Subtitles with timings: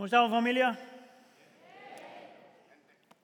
[0.00, 0.78] ¿Cómo estamos familia?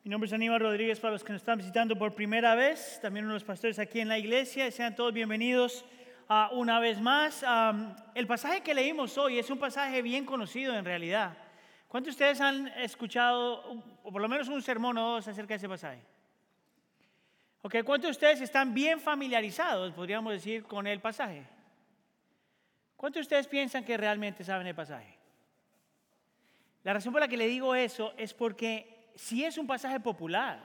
[0.04, 3.24] Mi nombre es Aníbal Rodríguez para los que nos están visitando por primera vez, también
[3.24, 5.86] uno de los pastores aquí en la iglesia, sean todos bienvenidos
[6.52, 7.42] una vez más.
[8.14, 11.38] el pasaje que leímos hoy es un pasaje bien conocido en realidad.
[11.88, 15.56] ¿Cuántos de ustedes han escuchado, o por lo menos un sermón o dos acerca de
[15.56, 16.02] ese pasaje?
[17.62, 21.42] Ok, ¿cuántos de ustedes están bien familiarizados, podríamos decir, con el pasaje?
[22.98, 25.15] ¿Cuántos de ustedes piensan que realmente saben el pasaje?
[26.86, 30.62] La razón por la que le digo eso es porque si es un pasaje popular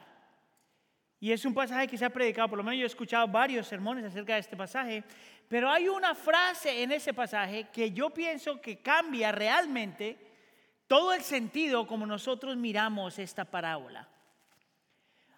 [1.19, 3.65] y es un pasaje que se ha predicado, por lo menos yo he escuchado varios
[3.65, 5.03] sermones acerca de este pasaje,
[5.47, 10.15] pero hay una frase en ese pasaje que yo pienso que cambia realmente
[10.85, 14.07] todo el sentido como nosotros miramos esta parábola.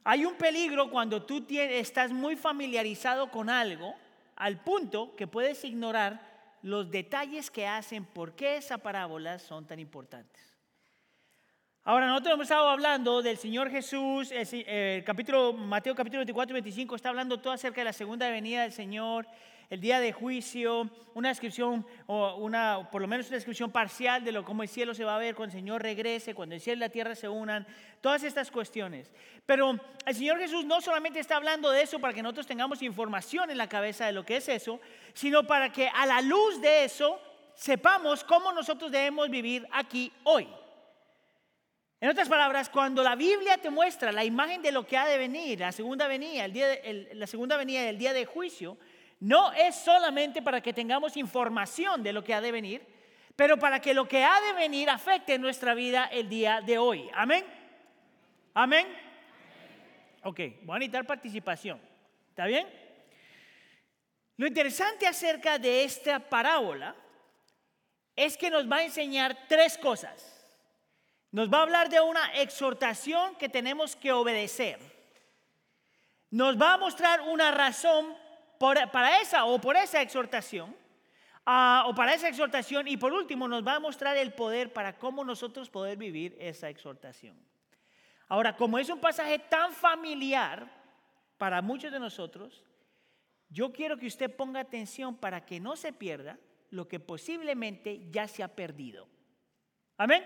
[0.03, 3.95] Hay un peligro cuando tú estás muy familiarizado con algo
[4.35, 6.19] al punto que puedes ignorar
[6.61, 10.52] los detalles que hacen por qué esa parábola son tan importantes.
[11.85, 16.95] Ahora, nosotros hemos estado hablando del Señor Jesús, el, capítulo, Mateo capítulo 24 y 25
[16.95, 19.27] está hablando todo acerca de la segunda venida del Señor,
[19.69, 24.31] el día de juicio, una descripción, o una, por lo menos una descripción parcial de
[24.31, 26.77] lo, cómo el cielo se va a ver cuando el Señor regrese, cuando el cielo
[26.77, 27.67] y la tierra se unan,
[27.99, 29.11] todas estas cuestiones.
[29.45, 33.51] Pero el Señor Jesús no solamente está hablando de eso para que nosotros tengamos información
[33.51, 34.79] en la cabeza de lo que es eso,
[35.13, 37.19] sino para que a la luz de eso
[37.55, 40.47] sepamos cómo nosotros debemos vivir aquí hoy.
[42.03, 45.17] En otras palabras, cuando la Biblia te muestra la imagen de lo que ha de
[45.17, 46.67] venir, la segunda venida, el día
[47.13, 48.77] la segunda del día de juicio,
[49.21, 52.85] no es solamente para que tengamos información de lo que ha de venir,
[53.37, 57.09] pero para que lo que ha de venir afecte nuestra vida el día de hoy.
[57.13, 57.45] Amén.
[58.53, 58.85] Amén.
[60.23, 61.79] Ok, voy a necesitar participación.
[62.31, 62.67] ¿Está bien?
[64.35, 66.97] Lo interesante acerca de esta parábola
[68.13, 70.32] es que nos va a enseñar tres cosas.
[71.33, 74.77] Nos va a hablar de una exhortación que tenemos que obedecer.
[76.29, 78.15] Nos va a mostrar una razón
[78.59, 80.75] para esa o por esa exhortación,
[81.43, 84.99] ah, o para esa exhortación, y por último nos va a mostrar el poder para
[84.99, 87.35] cómo nosotros poder vivir esa exhortación.
[88.27, 90.71] Ahora, como es un pasaje tan familiar
[91.39, 92.63] para muchos de nosotros,
[93.49, 96.37] yo quiero que usted ponga atención para que no se pierda
[96.69, 99.07] lo que posiblemente ya se ha perdido.
[99.97, 100.23] Amén.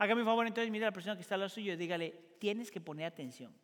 [0.00, 2.12] Hágame un favor entonces, mire a la persona que está al lado suyo y dígale,
[2.40, 3.54] tienes que poner atención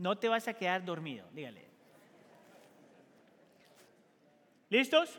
[0.00, 1.62] no te vas a quedar dormido, dígale.
[4.70, 5.18] ¿Listos?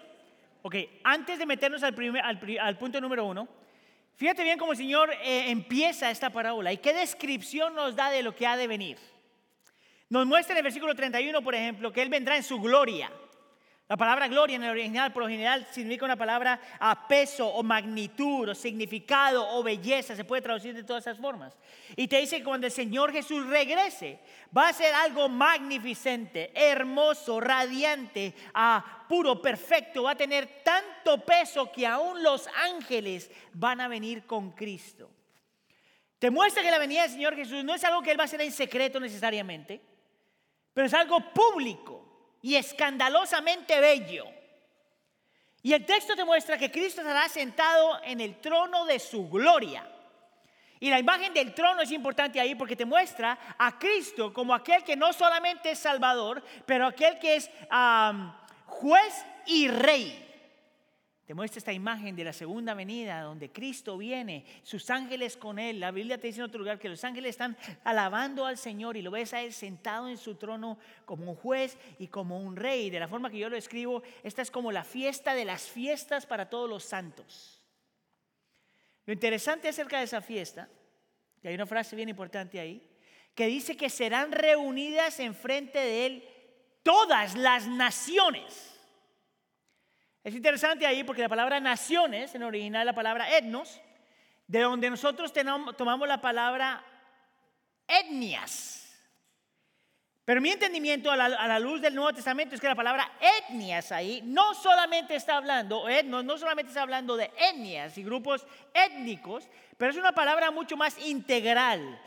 [0.64, 3.47] Ok, antes de meternos al, primer, al, punto número uno,
[4.16, 8.24] fíjate bien cómo el Señor eh, empieza esta parábola y qué descripción nos da de
[8.24, 8.97] lo que ha de venir.
[10.09, 13.12] Nos muestra en el versículo 31, por ejemplo, que Él vendrá en su gloria.
[13.91, 17.62] La palabra gloria en el original por lo general significa una palabra a peso o
[17.62, 21.57] magnitud o significado o belleza, se puede traducir de todas esas formas.
[21.97, 24.22] Y te dice que cuando el Señor Jesús regrese,
[24.57, 31.69] va a ser algo magnificente, hermoso, radiante, a puro, perfecto, va a tener tanto peso
[31.69, 35.12] que aún los ángeles van a venir con Cristo.
[36.18, 38.28] Te muestra que la venida del Señor Jesús no es algo que Él va a
[38.28, 39.81] hacer en secreto necesariamente,
[40.73, 42.08] pero es algo público
[42.41, 44.25] y escandalosamente bello.
[45.63, 49.88] Y el texto te muestra que Cristo estará sentado en el trono de su gloria.
[50.79, 54.84] Y la imagen del trono es importante ahí porque te muestra a Cristo como aquel
[54.84, 57.52] que no solamente es Salvador, pero aquel que es
[58.66, 60.31] juez y rey.
[61.31, 65.80] Te muestra esta imagen de la segunda venida donde Cristo viene, sus ángeles con él.
[65.80, 67.56] La Biblia te dice en otro lugar que los ángeles están
[67.86, 71.78] alabando al Señor y lo ves a él sentado en su trono como un juez
[72.00, 72.90] y como un rey.
[72.90, 76.25] De la forma que yo lo escribo, esta es como la fiesta de las fiestas
[76.25, 77.64] para todos los santos.
[79.06, 80.68] Lo interesante acerca de esa fiesta,
[81.41, 82.86] y hay una frase bien importante ahí,
[83.34, 86.23] que dice que serán reunidas enfrente de él
[86.84, 88.71] todas las naciones.
[90.23, 93.82] Es interesante ahí porque la palabra naciones, en original la palabra etnos,
[94.47, 95.34] de donde nosotros
[95.78, 96.84] tomamos la palabra
[97.88, 98.78] etnias.
[100.23, 104.22] Pero mi entendimiento a la, luz del Nuevo Testamento es que la palabra etnias ahí
[104.23, 109.91] no solamente está hablando, etnos, no solamente está hablando de etnias y grupos étnicos, pero
[109.91, 112.00] es una palabra mucho más integral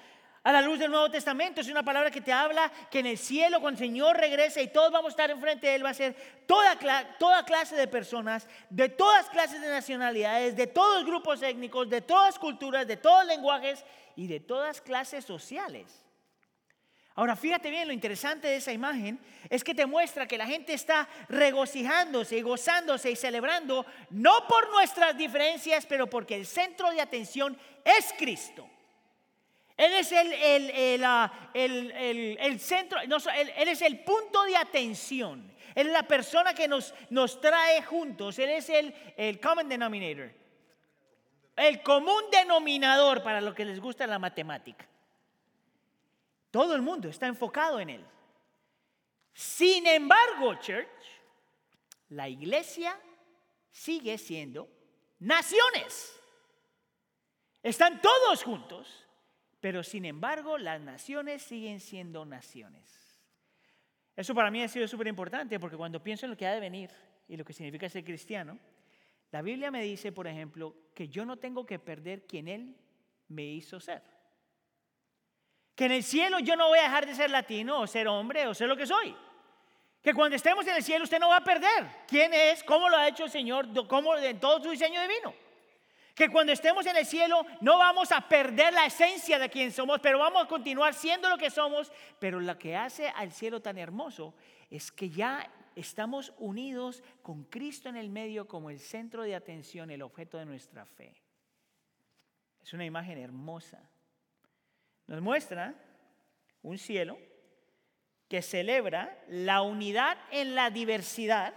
[0.44, 1.62] a la luz del Nuevo Testamento.
[1.62, 4.68] Es una palabra que te habla que en el cielo, cuando el Señor regrese y
[4.68, 6.14] todos vamos a estar enfrente de Él, va a ser
[6.46, 6.78] toda,
[7.18, 12.38] toda clase de personas, de todas clases de nacionalidades, de todos grupos étnicos, de todas
[12.38, 13.84] culturas, de todos lenguajes
[14.16, 16.02] y de todas clases sociales.
[17.16, 20.74] Ahora, fíjate bien, lo interesante de esa imagen es que te muestra que la gente
[20.74, 27.00] está regocijándose y gozándose y celebrando, no por nuestras diferencias, pero porque el centro de
[27.00, 28.68] atención es Cristo.
[29.76, 31.50] Él es el, el, ah,
[32.58, 35.52] centro, él, es el punto de atención.
[35.74, 38.38] Él es la persona que nos, nos trae juntos.
[38.38, 40.30] Él es el, el common denominator.
[41.56, 44.86] El común denominador para lo que les gusta la matemática.
[46.50, 48.04] Todo el mundo está enfocado en Él.
[49.32, 50.86] Sin embargo, church,
[52.10, 52.96] la iglesia
[53.72, 54.68] sigue siendo
[55.18, 56.20] naciones.
[57.60, 59.03] Están todos juntos,
[59.64, 62.84] pero sin embargo las naciones siguen siendo naciones.
[64.14, 66.60] Eso para mí ha sido súper importante porque cuando pienso en lo que ha de
[66.60, 66.90] venir
[67.26, 68.58] y lo que significa ser cristiano,
[69.30, 72.76] la Biblia me dice, por ejemplo, que yo no tengo que perder quien Él
[73.28, 74.02] me hizo ser.
[75.74, 78.46] Que en el cielo yo no voy a dejar de ser latino o ser hombre
[78.46, 79.16] o ser lo que soy.
[80.02, 82.98] Que cuando estemos en el cielo usted no va a perder quién es, cómo lo
[82.98, 85.34] ha hecho el Señor, cómo en todo su diseño divino.
[86.14, 89.98] Que cuando estemos en el cielo no vamos a perder la esencia de quien somos,
[90.00, 91.90] pero vamos a continuar siendo lo que somos.
[92.18, 94.34] Pero lo que hace al cielo tan hermoso
[94.70, 99.90] es que ya estamos unidos con Cristo en el medio como el centro de atención,
[99.90, 101.20] el objeto de nuestra fe.
[102.62, 103.78] Es una imagen hermosa.
[105.06, 105.74] Nos muestra
[106.62, 107.18] un cielo
[108.28, 111.54] que celebra la unidad en la diversidad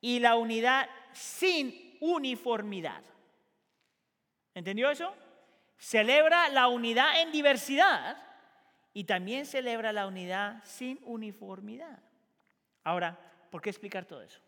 [0.00, 3.02] y la unidad sin uniformidad.
[4.54, 5.14] ¿Entendió eso?
[5.78, 8.16] Celebra la unidad en diversidad
[8.92, 11.98] y también celebra la unidad sin uniformidad.
[12.84, 13.18] Ahora,
[13.50, 14.40] ¿por qué explicar todo eso?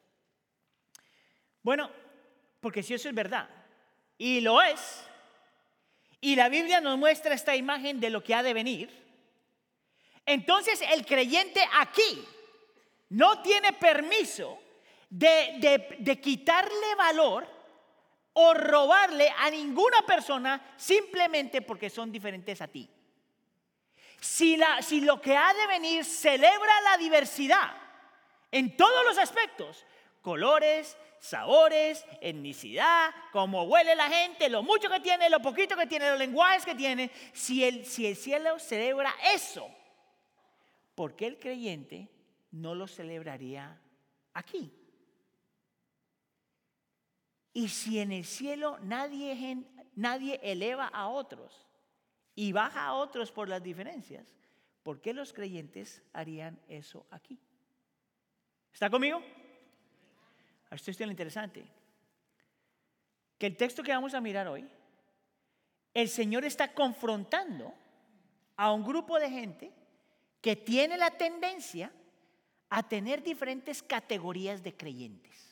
[1.63, 1.91] Bueno,
[2.61, 3.49] porque si eso es verdad,
[4.19, 5.05] y lo es,
[6.21, 8.91] y la Biblia nos muestra esta imagen de lo que ha de venir,
[10.27, 12.25] entonces el creyente aquí
[13.11, 14.61] no tiene permiso
[15.11, 17.47] de, quitarle valor
[18.33, 22.89] o robarle a ninguna persona simplemente porque son diferentes a ti.
[24.21, 24.57] Si,
[25.01, 27.73] lo que ha de venir celebra la diversidad
[28.53, 29.85] en todos los aspectos,
[30.23, 36.11] colores, sabores, etnicidad, cómo huele la gente, lo mucho que tiene, lo poquito que tiene,
[36.11, 37.11] los lenguajes que tiene.
[37.33, 39.69] Si el, si el cielo celebra eso,
[40.95, 42.09] ¿por qué el creyente
[42.51, 43.81] no lo celebraría
[44.35, 44.80] aquí?
[47.53, 49.61] Y si en el cielo nadie,
[50.43, 51.67] eleva a otros
[52.35, 54.37] y baja a otros por las diferencias,
[54.83, 57.39] ¿por qué los creyentes harían eso aquí?
[58.73, 59.21] ¿Está conmigo?
[60.71, 61.67] Esto es lo interesante.
[63.37, 64.69] Que el texto que vamos a mirar hoy,
[65.93, 67.75] el Señor está confrontando
[68.57, 69.73] a un grupo de gente
[70.41, 71.91] que tiene la tendencia
[72.69, 75.50] a tener diferentes categorías de creyentes.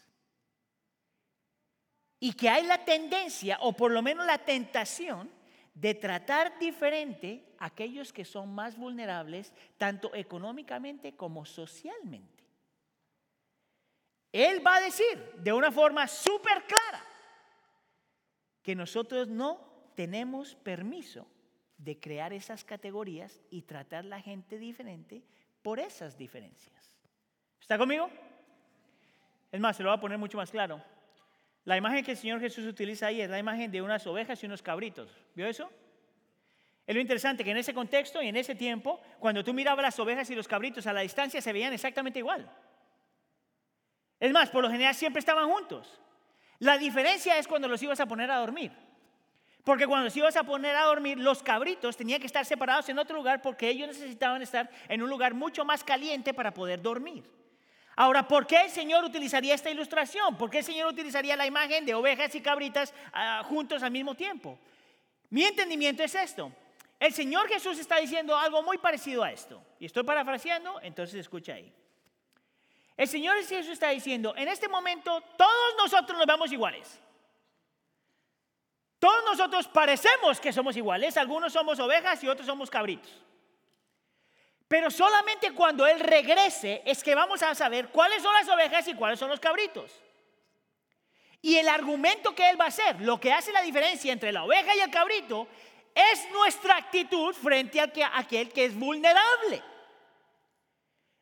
[2.21, 5.31] Y que hay la tendencia, o por lo menos la tentación,
[5.75, 12.45] de tratar diferente a aquellos que son más vulnerables, tanto económicamente como socialmente.
[14.33, 17.05] Él va a decir de una forma súper clara
[18.63, 19.61] que nosotros no
[19.95, 21.27] tenemos permiso
[21.79, 25.23] de crear esas categorías y tratar a la gente diferente
[25.63, 26.93] por esas diferencias.
[27.61, 28.11] ¿Está conmigo?
[29.51, 30.83] Es más, se lo voy a poner mucho más claro.
[31.69, 34.47] La imagen que el Señor Jesús utiliza ahí es la imagen de unas ovejas y
[34.47, 35.11] unos cabritos.
[35.35, 35.71] ¿Vio eso?
[36.87, 39.99] Es lo interesante que en ese contexto y en ese tiempo, cuando tú mirabas las
[39.99, 42.51] ovejas y los cabritos a la distancia, se veían exactamente igual.
[44.19, 46.01] Es más, por lo general siempre estaban juntos.
[46.59, 48.73] La diferencia es cuando los ibas a poner a dormir.
[49.63, 52.99] Porque cuando los ibas a poner a dormir, los cabritos tenían que estar separados en
[52.99, 57.25] otro lugar porque ellos necesitaban estar en un lugar mucho más caliente para poder dormir.
[58.01, 60.39] Ahora, ¿por qué el Señor utilizaría esta ilustración?
[60.39, 64.15] ¿Por qué el Señor utilizaría la imagen de ovejas y cabritas ah, juntos al mismo
[64.15, 64.57] tiempo?
[65.31, 66.53] Mi entendimiento es esto.
[67.01, 69.61] El Señor Jesús está diciendo algo muy parecido a esto.
[69.81, 71.73] Y estoy parafraseando, entonces escucha ahí.
[72.97, 77.01] El Señor Jesús está diciendo, en este momento todos nosotros nos vemos iguales.
[79.01, 83.11] Todos nosotros parecemos que somos iguales, algunos somos ovejas y otros somos cabritos.
[84.69, 88.95] Pero solamente cuando Él regrese es que vamos a saber cuáles son las ovejas y
[88.95, 89.91] cuáles son los cabritos.
[91.41, 94.45] Y el argumento que Él va a hacer, lo que hace la diferencia entre la
[94.45, 95.49] oveja y el cabrito,
[95.95, 99.63] es nuestra actitud frente a aquel que es vulnerable.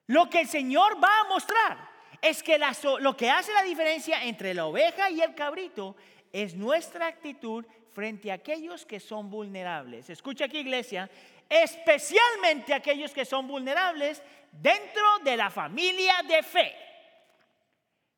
[0.08, 2.58] Lo que el Señor va a mostrar es que
[3.00, 5.96] lo que hace la diferencia entre la oveja y el cabrito
[6.32, 10.10] es nuestra actitud frente a aquellos que son vulnerables.
[10.10, 11.08] Escucha aquí, iglesia,
[11.48, 14.22] especialmente aquellos que son vulnerables
[14.52, 16.74] dentro de la familia de fe.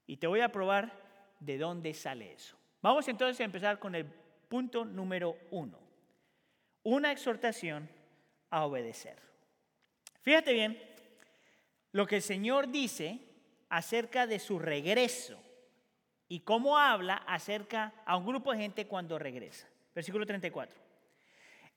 [0.07, 0.93] Y te voy a probar
[1.39, 2.57] de dónde sale eso.
[2.81, 5.79] Vamos entonces a empezar con el punto número uno.
[6.83, 7.89] Una exhortación
[8.51, 9.19] a obedecer.
[10.23, 10.81] Fíjate bien
[11.93, 13.19] lo que el Señor dice
[13.69, 15.39] acerca de su regreso
[16.29, 19.69] y cómo habla acerca a un grupo de gente cuando regresa.
[19.95, 20.88] Versículo 34.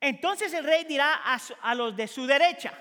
[0.01, 1.22] Entonces el rey dirá
[1.62, 2.74] a, los de su derecha,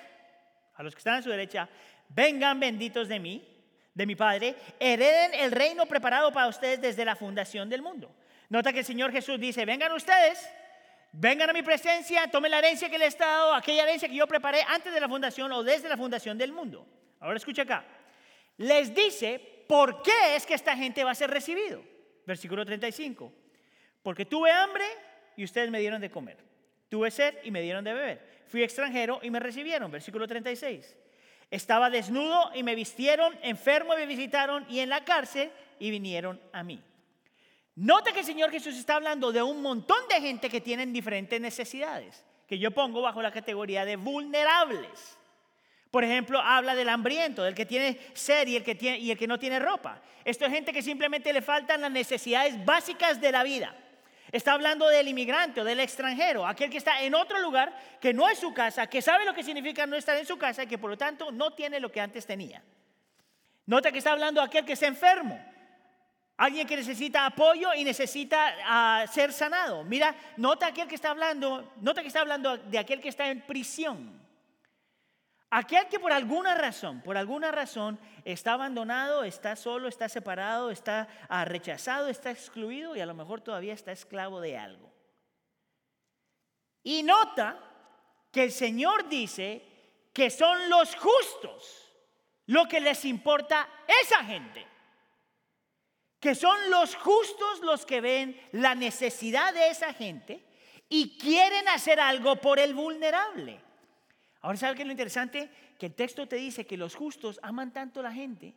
[0.75, 1.69] a los que están a su derecha,
[2.09, 3.47] vengan benditos de mí,
[3.93, 8.11] de mi Padre, hereden el reino preparado para ustedes desde la fundación del mundo.
[8.49, 10.49] Nota que el Señor Jesús dice, vengan ustedes,
[11.13, 14.27] vengan a mi presencia, tomen la herencia que les he dado, aquella herencia que yo
[14.27, 16.87] preparé antes de la fundación o desde la fundación del mundo.
[17.21, 17.85] Ahora escucha acá.
[18.57, 21.83] Les dice por qué es que esta gente va a ser recibido.
[22.27, 23.33] Versículo 35.
[24.03, 24.85] Porque tuve hambre
[25.37, 26.39] y ustedes me dieron de comer.
[26.91, 28.21] Tuve sed y me dieron de beber.
[28.49, 29.91] Fui extranjero y me recibieron.
[29.91, 30.97] Versículo 36.
[31.51, 36.41] Estaba desnudo y me vistieron, enfermo y me visitaron, y en la cárcel y vinieron
[36.53, 36.83] a mí.
[37.77, 41.41] Nota que el Señor Jesús está hablando de un montón de gente que tienen diferentes
[41.41, 45.17] necesidades, que yo pongo bajo la categoría de vulnerables.
[45.93, 49.19] Por ejemplo, habla del hambriento, del que tiene sed y el que, tiene, y el
[49.19, 50.03] que no tiene ropa.
[50.25, 53.75] Esto es gente que simplemente le faltan las necesidades básicas de la vida.
[54.33, 58.29] Está hablando del inmigrante o del extranjero, aquel que está en otro lugar que no
[58.29, 60.79] es su casa, que sabe lo que significa no estar en su casa y que
[60.79, 62.63] por lo tanto no tiene lo que antes tenía.
[63.67, 65.41] Nota que está hablando aquel que está enfermo,
[66.37, 69.85] alguien que necesita apoyo y necesita ah, ser sanado.
[69.85, 73.41] Mira, nota aquel que está hablando, nota que está hablando de aquel que está en
[73.41, 74.20] prisión.
[75.51, 81.09] Aquel que por alguna razón, por alguna razón está abandonado, está solo, está separado, está
[81.29, 84.93] ah, rechazado, está excluido y a lo mejor todavía está esclavo de algo.
[86.85, 87.59] Y nota
[88.31, 89.67] que el Señor dice
[90.13, 91.91] que son los justos
[92.47, 93.69] lo que les importa
[94.03, 94.67] esa gente.
[96.21, 100.45] Que son los justos los que ven la necesidad de esa gente
[100.89, 103.61] y quieren hacer algo por el vulnerable.
[104.41, 105.51] Ahora, ¿sabe qué es lo interesante?
[105.79, 108.55] Que el texto te dice que los justos aman tanto a la gente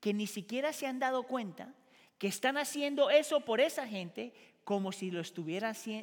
[0.00, 1.72] que ni siquiera se han dado cuenta
[2.18, 4.32] que están haciendo eso por esa gente
[4.64, 5.22] como si, lo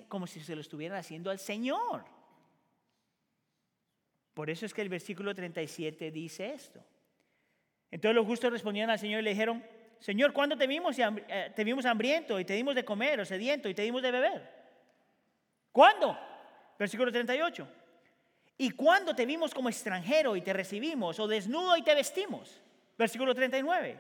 [0.08, 2.06] como si se lo estuvieran haciendo al Señor.
[4.34, 6.82] Por eso es que el versículo 37 dice esto.
[7.92, 9.64] Entonces los justos respondieron al Señor y le dijeron,
[10.00, 13.68] Señor, ¿cuándo te vimos, eh, te vimos hambriento y te dimos de comer o sediento
[13.68, 14.50] y te dimos de beber?
[15.74, 16.18] ¿Cuándo?
[16.78, 17.79] Versículo 38.
[18.62, 22.62] ¿Y cuándo te vimos como extranjero y te recibimos o desnudo y te vestimos?
[22.98, 23.98] Versículo 39.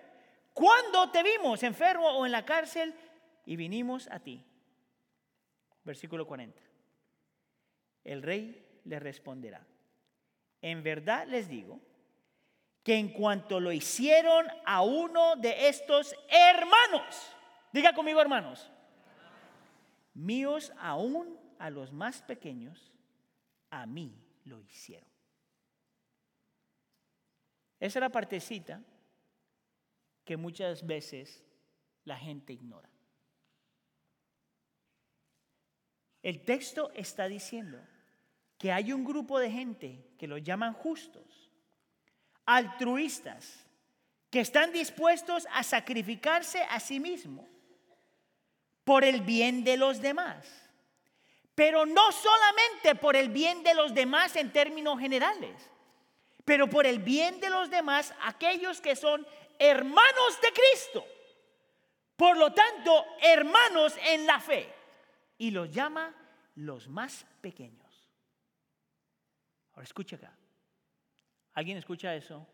[0.54, 2.94] ¿Cuándo te vimos enfermo o en la cárcel
[3.46, 4.46] y vinimos a ti?
[5.86, 6.62] Versículo 40.
[8.04, 9.66] El rey le responderá,
[10.62, 11.80] en verdad les digo
[12.84, 17.34] que en cuanto lo hicieron a uno de estos hermanos,
[17.72, 18.70] diga conmigo hermanos,
[20.14, 22.92] míos aún a los más pequeños,
[23.70, 24.14] a mí
[24.50, 25.10] lo hicieron.
[27.80, 28.84] Esa es la partecita
[30.26, 31.44] que muchas veces
[32.04, 32.90] la gente ignora.
[36.22, 37.80] El texto está diciendo
[38.58, 41.50] que hay un grupo de gente que los llaman justos,
[42.46, 43.66] altruistas,
[44.30, 47.48] que están dispuestos a sacrificarse a sí mismos
[48.84, 50.69] por el bien de los demás
[51.60, 55.70] pero no solamente por el bien de los demás en términos generales,
[56.46, 59.28] pero por el bien de los demás, aquellos que son
[59.60, 61.06] hermanos de Cristo.
[62.16, 64.74] Por lo tanto, hermanos en la fe.
[65.38, 66.16] Y los llama
[66.56, 68.10] los más pequeños.
[69.74, 70.34] Ahora escucha acá.
[71.56, 72.48] Alguien escucha eso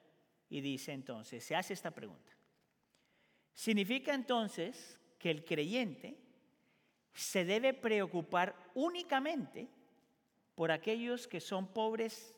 [0.49, 2.31] y dice entonces, se hace esta pregunta.
[3.53, 6.24] ¿Significa entonces que el creyente
[7.15, 9.69] se debe preocupar únicamente
[10.53, 12.35] por aquellos que son pobres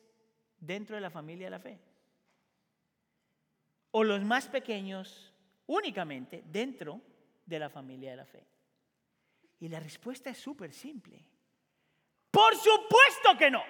[0.59, 1.79] dentro de la familia de la fe.
[3.91, 5.33] O los más pequeños
[5.65, 7.01] únicamente dentro
[7.45, 8.45] de la familia de la fe.
[9.59, 11.25] Y la respuesta es súper simple.
[12.29, 13.63] Por supuesto que no.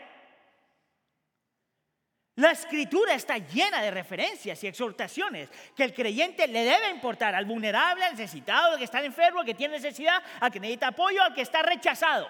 [2.38, 7.46] La escritura está llena de referencias y exhortaciones que el creyente le debe importar al
[7.46, 11.24] vulnerable, al necesitado, al que está enfermo, al que tiene necesidad, al que necesita apoyo,
[11.24, 12.30] al que está rechazado.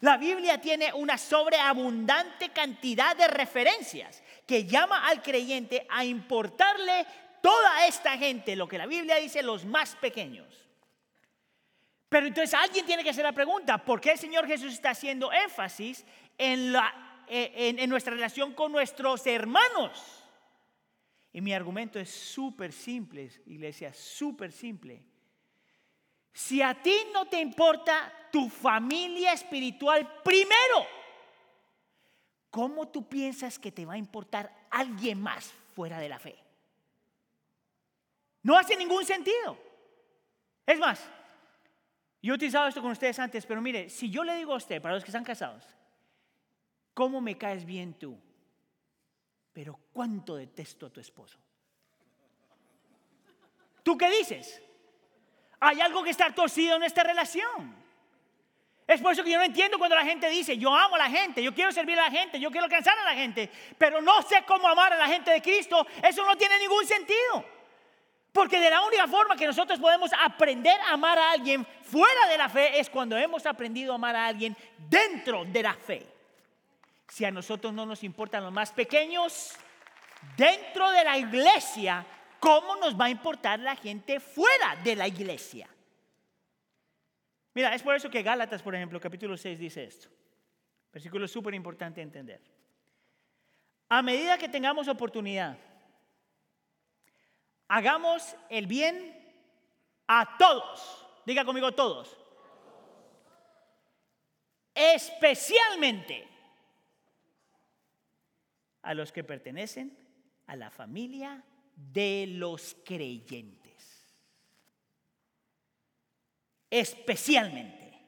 [0.00, 7.06] La Biblia tiene una sobreabundante cantidad de referencias que llama al creyente a importarle
[7.42, 10.46] toda esta gente, lo que la Biblia dice, los más pequeños.
[12.08, 15.32] Pero entonces alguien tiene que hacer la pregunta, ¿por qué el Señor Jesús está haciendo
[15.32, 16.04] énfasis
[16.38, 20.24] en, la, eh, en, nuestra relación con nuestros hermanos?
[21.32, 25.02] Y mi argumento es súper simple, iglesia, súper simple.
[26.32, 30.86] Si a ti no te importa tu familia espiritual primero,
[32.50, 36.36] ¿cómo tú piensas que te va a importar alguien más fuera de la fe?
[38.42, 39.58] No hace ningún sentido.
[40.66, 41.00] Es más,
[42.22, 44.82] yo he utilizado esto con ustedes antes, pero mire, si yo le digo a usted,
[44.82, 45.64] para los que están casados,
[46.96, 48.18] ¿cómo me caes bien tú?
[49.52, 51.36] Pero cuánto detesto a tu esposo.
[53.82, 54.62] ¿Tú qué dices?
[55.60, 57.76] Hay algo que está torcido en esta relación.
[58.86, 61.10] Es por eso que yo no entiendo cuando la gente dice, yo amo a la
[61.10, 64.22] gente, yo quiero servir a la gente, yo quiero alcanzar a la gente, pero no
[64.22, 65.86] sé cómo amar a la gente de Cristo.
[66.02, 67.44] Eso no tiene ningún sentido.
[68.32, 72.38] Porque de la única forma que nosotros podemos aprender a amar a alguien fuera de
[72.38, 74.56] la fe es cuando hemos aprendido a amar a alguien
[74.88, 76.15] dentro de la fe.
[77.08, 79.54] Si a nosotros no nos importan los más pequeños,
[80.36, 82.06] dentro de la iglesia,
[82.40, 85.68] ¿cómo nos va a importar la gente fuera de la iglesia?
[87.54, 90.08] Mira, es por eso que Gálatas, por ejemplo, capítulo 6 dice esto.
[90.92, 92.40] Versículo súper importante entender.
[93.88, 95.56] A medida que tengamos oportunidad,
[97.68, 99.16] hagamos el bien
[100.06, 101.06] a todos.
[101.24, 102.16] Diga conmigo todos.
[104.74, 106.35] Especialmente
[108.86, 109.98] a los que pertenecen
[110.46, 114.14] a la familia de los creyentes.
[116.70, 118.00] Especialmente.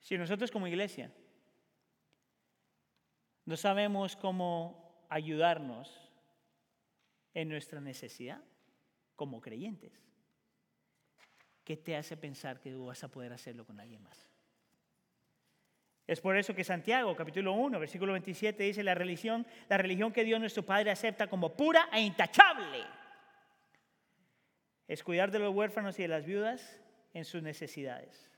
[0.00, 1.10] Si nosotros como iglesia
[3.46, 6.12] no sabemos cómo ayudarnos
[7.32, 8.44] en nuestra necesidad
[9.16, 9.98] como creyentes.
[11.64, 14.29] ¿Qué te hace pensar que tú vas a poder hacerlo con alguien más?
[16.10, 20.24] Es por eso que Santiago, capítulo 1, versículo 27, dice la religión, la religión que
[20.24, 22.84] Dios nuestro Padre acepta como pura e intachable.
[24.88, 26.80] Es cuidar de los huérfanos y de las viudas
[27.14, 28.28] en sus necesidades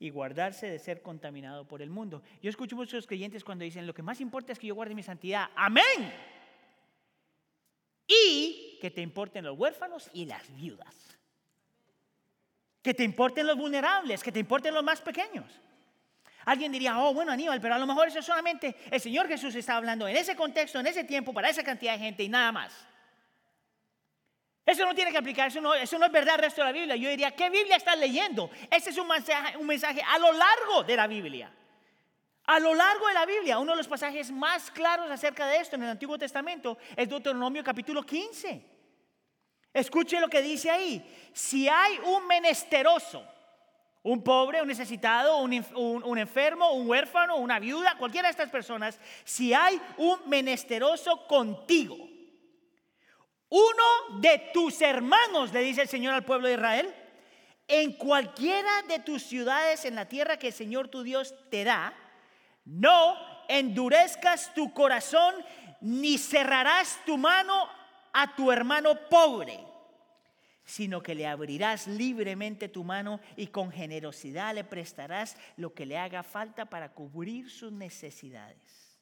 [0.00, 2.24] y guardarse de ser contaminado por el mundo.
[2.42, 5.04] Yo escucho muchos creyentes cuando dicen, lo que más importa es que yo guarde mi
[5.04, 5.48] santidad.
[5.54, 6.12] Amén
[8.08, 11.16] y que te importen los huérfanos y las viudas.
[12.82, 15.60] Que te importen los vulnerables, que te importen los más pequeños.
[16.46, 19.76] Alguien diría, oh, bueno, Aníbal, pero a lo mejor eso solamente el Señor Jesús está
[19.76, 22.72] hablando en ese contexto, en ese tiempo, para esa cantidad de gente y nada más.
[24.64, 26.72] Eso no tiene que aplicar, eso no, eso no es verdad el resto de la
[26.72, 26.94] Biblia.
[26.94, 28.48] Yo diría, ¿qué Biblia estás leyendo?
[28.70, 31.52] Ese es un mensaje, un mensaje a lo largo de la Biblia.
[32.44, 35.74] A lo largo de la Biblia, uno de los pasajes más claros acerca de esto
[35.74, 38.64] en el Antiguo Testamento es Deuteronomio capítulo 15.
[39.72, 41.30] Escuche lo que dice ahí.
[41.32, 43.26] Si hay un menesteroso,
[44.06, 49.00] un pobre, un necesitado, un, un, enfermo, un huérfano, una viuda, cualquiera de estas personas,
[49.24, 51.96] si hay un menesteroso contigo,
[53.48, 56.94] uno de tus hermanos, le dice el Señor al pueblo de Israel,
[57.66, 61.92] en cualquiera de tus ciudades en la tierra que el Señor tu Dios te da,
[62.64, 63.16] no
[63.48, 65.34] endurezcas tu corazón
[65.80, 67.68] ni cerrarás tu mano
[68.12, 69.58] a tu hermano pobre,
[70.66, 75.96] sino que le abrirás libremente tu mano y con generosidad le prestarás lo que le
[75.96, 79.00] haga falta para cubrir sus necesidades.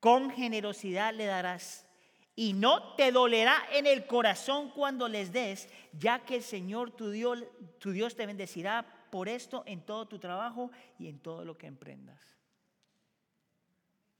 [0.00, 1.86] Con generosidad le darás
[2.34, 7.10] y no te dolerá en el corazón cuando les des, ya que el Señor tu
[7.10, 7.44] Dios,
[7.78, 11.68] tu Dios te bendecirá por esto en todo tu trabajo y en todo lo que
[11.68, 12.32] emprendas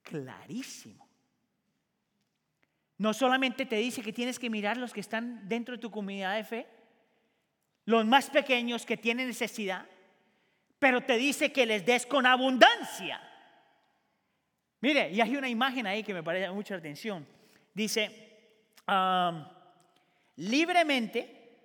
[0.03, 1.09] clarísimo.
[3.03, 6.37] No solamente te dice que tienes que mirar los que están dentro de tu comunidad
[6.37, 6.69] de fe,
[7.85, 9.85] los más pequeños que tienen necesidad,
[10.79, 13.21] pero te dice que les des con abundancia.
[14.81, 17.27] Mire, y hay una imagen ahí que me parece mucha atención.
[17.75, 18.07] Dice,
[20.37, 21.59] libremente,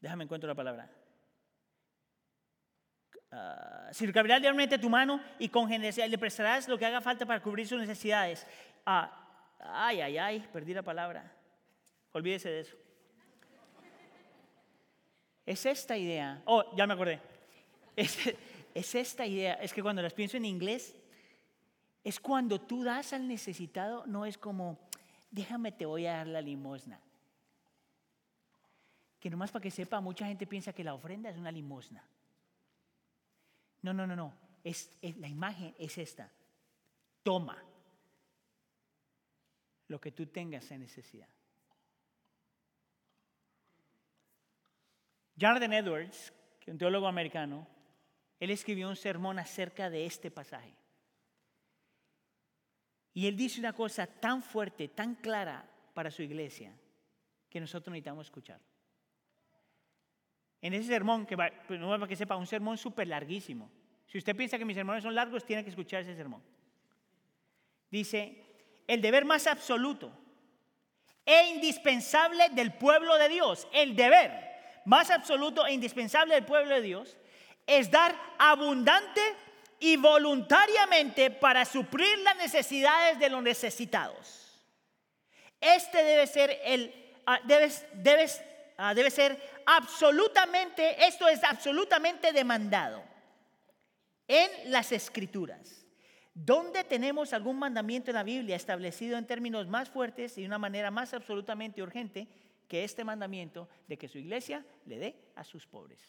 [0.00, 0.88] déjame encuentro la palabra,
[3.30, 7.26] Uh, si cabrirá realmente tu mano y con generosidad le prestarás lo que haga falta
[7.26, 8.46] para cubrir sus necesidades.
[8.90, 9.10] Ah,
[9.58, 11.30] ay, ay, ay, perdí la palabra.
[12.12, 12.76] Olvídese de eso.
[15.44, 16.40] Es esta idea.
[16.46, 17.20] Oh, ya me acordé.
[17.94, 18.16] Es,
[18.72, 19.54] es esta idea.
[19.54, 20.96] Es que cuando las pienso en inglés,
[22.02, 24.78] es cuando tú das al necesitado, no es como,
[25.30, 26.98] déjame, te voy a dar la limosna.
[29.20, 32.02] Que nomás para que sepa, mucha gente piensa que la ofrenda es una limosna.
[33.82, 34.32] No, no, no, no.
[34.64, 36.32] Es, la imagen es esta.
[37.22, 37.62] Toma
[39.88, 41.28] lo que tú tengas en necesidad.
[45.34, 47.66] Jonathan Edwards, que es un teólogo americano,
[48.40, 50.74] él escribió un sermón acerca de este pasaje.
[53.14, 56.72] Y él dice una cosa tan fuerte, tan clara para su iglesia,
[57.48, 58.60] que nosotros necesitamos escuchar.
[60.60, 63.70] En ese sermón, que va, pues, no para que sepa, un sermón súper larguísimo.
[64.06, 66.42] Si usted piensa que mis sermones son largos, tiene que escuchar ese sermón.
[67.90, 68.47] Dice,
[68.88, 70.10] el deber más absoluto
[71.24, 74.32] e indispensable del pueblo de Dios, el deber
[74.86, 77.16] más absoluto e indispensable del pueblo de Dios,
[77.66, 79.20] es dar abundante
[79.78, 84.64] y voluntariamente para suplir las necesidades de los necesitados.
[85.60, 87.84] Este debe ser el, ah, debes,
[88.78, 93.04] ah, debe ser absolutamente, esto es absolutamente demandado
[94.26, 95.84] en las escrituras.
[96.44, 100.58] ¿Dónde tenemos algún mandamiento en la Biblia establecido en términos más fuertes y de una
[100.58, 102.28] manera más absolutamente urgente
[102.68, 106.00] que este mandamiento de que su iglesia le dé a sus pobres?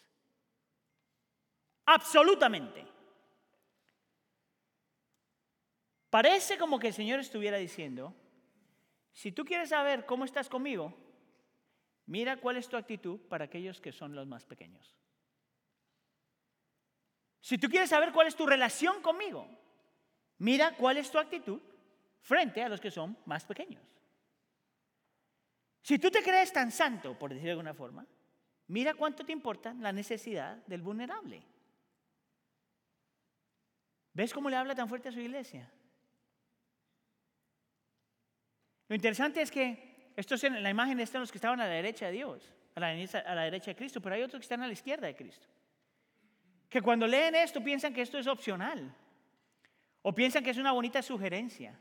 [1.85, 2.85] Absolutamente.
[6.09, 8.13] Parece como que el Señor estuviera diciendo,
[9.13, 10.95] si tú quieres saber cómo estás conmigo,
[12.09, 14.97] Mira cuál es tu actitud para aquellos que son los más pequeños.
[17.39, 19.47] Si tú quieres saber cuál es tu relación conmigo,
[20.39, 21.59] mira cuál es tu actitud
[22.21, 23.81] frente a los que son más pequeños.
[25.81, 28.05] Si tú te crees tan santo, por decirlo de alguna forma,
[28.67, 31.41] mira cuánto te importa la necesidad del vulnerable.
[34.13, 35.71] ¿Ves cómo le habla tan fuerte a su iglesia?
[38.87, 42.07] Lo interesante es que estos en la imagen están los que estaban a la derecha
[42.07, 44.67] de Dios, a la, a la derecha de Cristo, pero hay otros que están a
[44.67, 45.47] la izquierda de Cristo.
[46.67, 48.93] Que cuando leen esto piensan que esto es opcional.
[50.01, 51.77] O piensan que es una bonita sugerencia.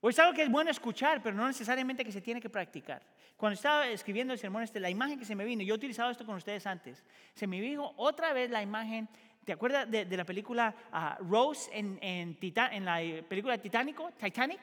[0.00, 3.02] O es algo que es bueno escuchar, pero no necesariamente que se tiene que practicar.
[3.36, 6.10] Cuando estaba escribiendo el sermón este, la imagen que se me vino, yo he utilizado
[6.10, 9.08] esto con ustedes antes, se me vino otra vez la imagen,
[9.44, 13.96] ¿te acuerdas de, la película ah, Rose en, en, en, la película Titanic?
[14.18, 14.60] Titanic?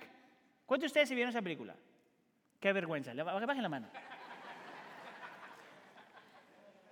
[0.66, 1.76] ¿Cuántos de ustedes se vieron esa película?
[2.60, 3.14] Qué vergüenza.
[3.14, 3.88] Bajen la mano.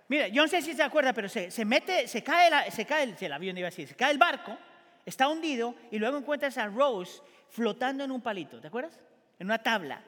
[0.08, 3.04] Mira, yo no sé si se acuerda, pero se, se mete, se cae, se cae
[3.04, 4.56] el, el avión, iba a se cae el barco,
[5.04, 8.98] está hundido y luego encuentras a Rose flotando en un palito, ¿te acuerdas?
[9.38, 10.02] En una tabla.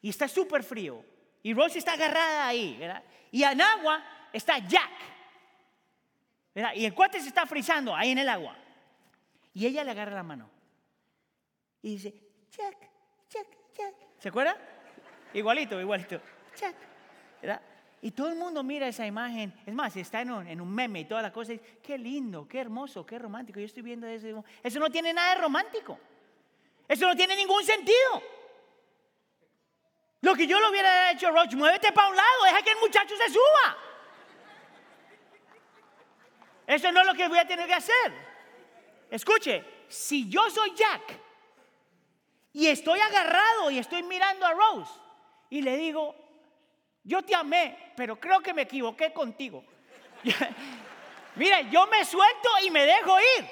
[0.00, 1.04] Y está súper frío.
[1.42, 3.02] Y Rose está agarrada ahí, ¿verdad?
[3.30, 4.90] Y en agua está Jack.
[6.54, 6.72] ¿verdad?
[6.74, 8.56] Y el cuate se está frizando ahí en el agua.
[9.54, 10.50] Y ella le agarra la mano.
[11.82, 12.14] Y dice,
[12.50, 12.76] Jack,
[13.30, 13.94] Jack, Jack.
[14.18, 14.56] ¿Se acuerda?
[15.32, 16.20] Igualito, igualito.
[18.00, 19.52] Y todo el mundo mira esa imagen.
[19.66, 21.52] Es más, está en un, meme y toda la cosa.
[21.82, 23.58] Qué lindo, qué hermoso, qué romántico.
[23.58, 24.44] Yo estoy viendo eso.
[24.62, 25.98] Eso no tiene nada de romántico.
[26.86, 28.22] Eso no tiene ningún sentido.
[30.20, 33.14] Lo que yo lo hubiera hecho, Roach, muévete para un lado, deja que el muchacho
[33.16, 33.78] se suba.
[36.66, 38.12] Eso no es lo que voy a tener que hacer.
[39.10, 41.18] Escuche, si yo soy Jack,
[42.52, 44.92] y estoy agarrado y estoy mirando a Rose.
[45.50, 46.14] Y le digo,
[47.08, 49.64] yo te amé, pero creo que me equivoqué contigo.
[51.36, 53.46] Mira, yo me suelto y me dejo ir.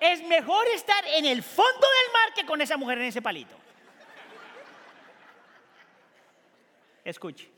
[0.00, 3.56] Es mejor estar en el fondo del mar que con esa mujer en ese palito.
[7.04, 7.48] Escuche.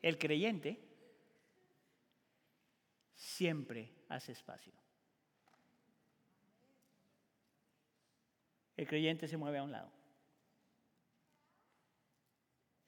[0.00, 0.80] El creyente
[3.14, 4.72] siempre hace espacio.
[8.78, 9.90] el creyente se mueve a un lado.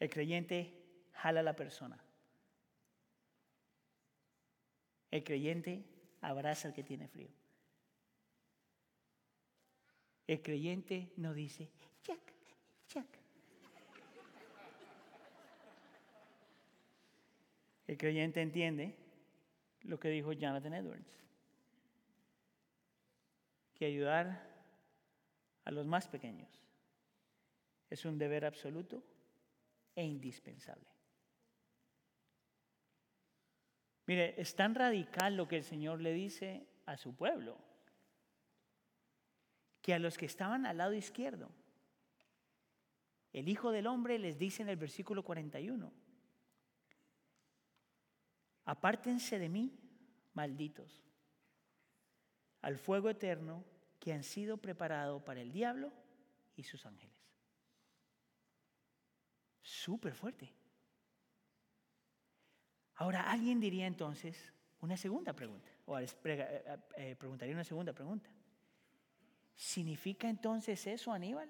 [0.01, 0.73] El creyente
[1.13, 2.03] jala a la persona.
[5.11, 5.85] El creyente
[6.23, 7.29] abraza al que tiene frío.
[10.27, 11.71] El creyente no dice,
[12.03, 12.33] Jack,
[12.89, 13.07] Jack.
[17.87, 18.97] El creyente entiende
[19.83, 21.13] lo que dijo Jonathan Edwards,
[23.75, 24.49] que ayudar
[25.65, 26.49] a los más pequeños.
[27.91, 29.03] Es un deber absoluto
[30.01, 30.89] e indispensable.
[34.07, 37.59] Mire, es tan radical lo que el Señor le dice a su pueblo,
[39.83, 41.51] que a los que estaban al lado izquierdo,
[43.35, 45.93] el Hijo del Hombre les dice en el versículo 41,
[48.65, 49.79] apártense de mí,
[50.33, 51.05] malditos,
[52.63, 53.65] al fuego eterno
[53.99, 55.93] que han sido preparados para el diablo
[56.57, 57.20] y sus ángeles.
[59.71, 60.53] Súper fuerte.
[62.97, 68.29] Ahora, alguien diría entonces una segunda pregunta, o eh, eh, eh, preguntaría una segunda pregunta.
[69.55, 71.49] ¿Significa entonces eso, Aníbal?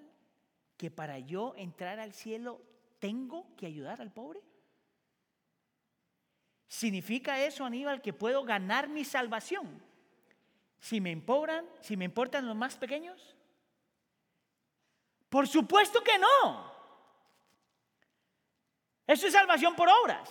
[0.77, 2.61] Que para yo entrar al cielo
[2.99, 4.39] tengo que ayudar al pobre?
[6.67, 9.81] ¿Significa eso, Aníbal, que puedo ganar mi salvación
[10.79, 13.35] si me importan, si me importan los más pequeños?
[15.27, 16.70] Por supuesto que no.
[19.11, 20.29] Eso es salvación por obras.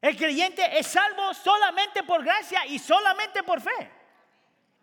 [0.00, 3.92] El creyente es salvo solamente por gracia y solamente por fe.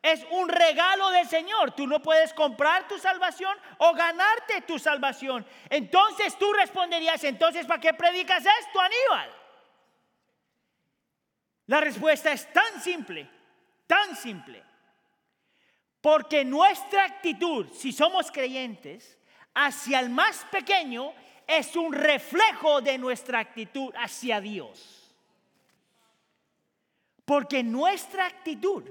[0.03, 1.71] Es un regalo del Señor.
[1.71, 5.43] Tú no puedes comprar tu salvación o ganarte tu salvación.
[5.71, 9.35] Entonces tú responderías, entonces ¿para qué predicas esto, Aníbal?
[11.65, 13.27] La respuesta es tan simple,
[13.87, 14.63] tan simple.
[15.99, 19.17] Porque nuestra actitud, si somos creyentes,
[19.55, 21.11] hacia el más pequeño
[21.47, 25.15] es un reflejo de nuestra actitud hacia Dios.
[27.23, 28.83] Porque nuestra actitud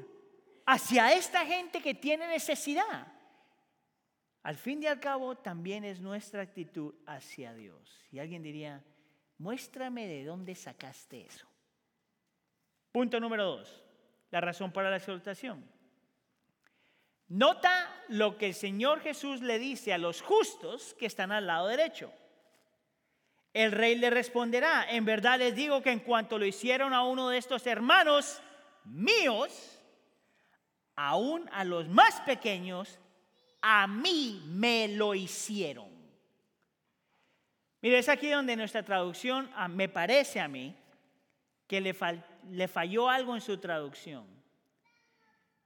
[0.65, 3.07] hacia esta gente que tiene necesidad,
[4.43, 8.01] al fin y al cabo también es nuestra actitud hacia Dios.
[8.11, 8.83] Y alguien diría,
[9.39, 11.47] muéstrame de dónde sacaste eso.
[12.91, 13.85] Punto número dos,
[14.31, 15.69] la razón para la exaltación.
[17.29, 21.67] Nota lo que el Señor Jesús le dice a los justos que están al lado
[21.67, 22.13] derecho.
[23.57, 27.31] El rey le responderá, en verdad les digo que en cuanto lo hicieron a uno
[27.31, 28.43] de estos hermanos
[28.85, 29.81] míos,
[30.95, 32.99] aún a los más pequeños,
[33.63, 35.89] a mí me lo hicieron.
[37.81, 40.77] Mire, es aquí donde nuestra traducción, me parece a mí,
[41.67, 41.97] que le,
[42.51, 44.27] le falló algo en su traducción.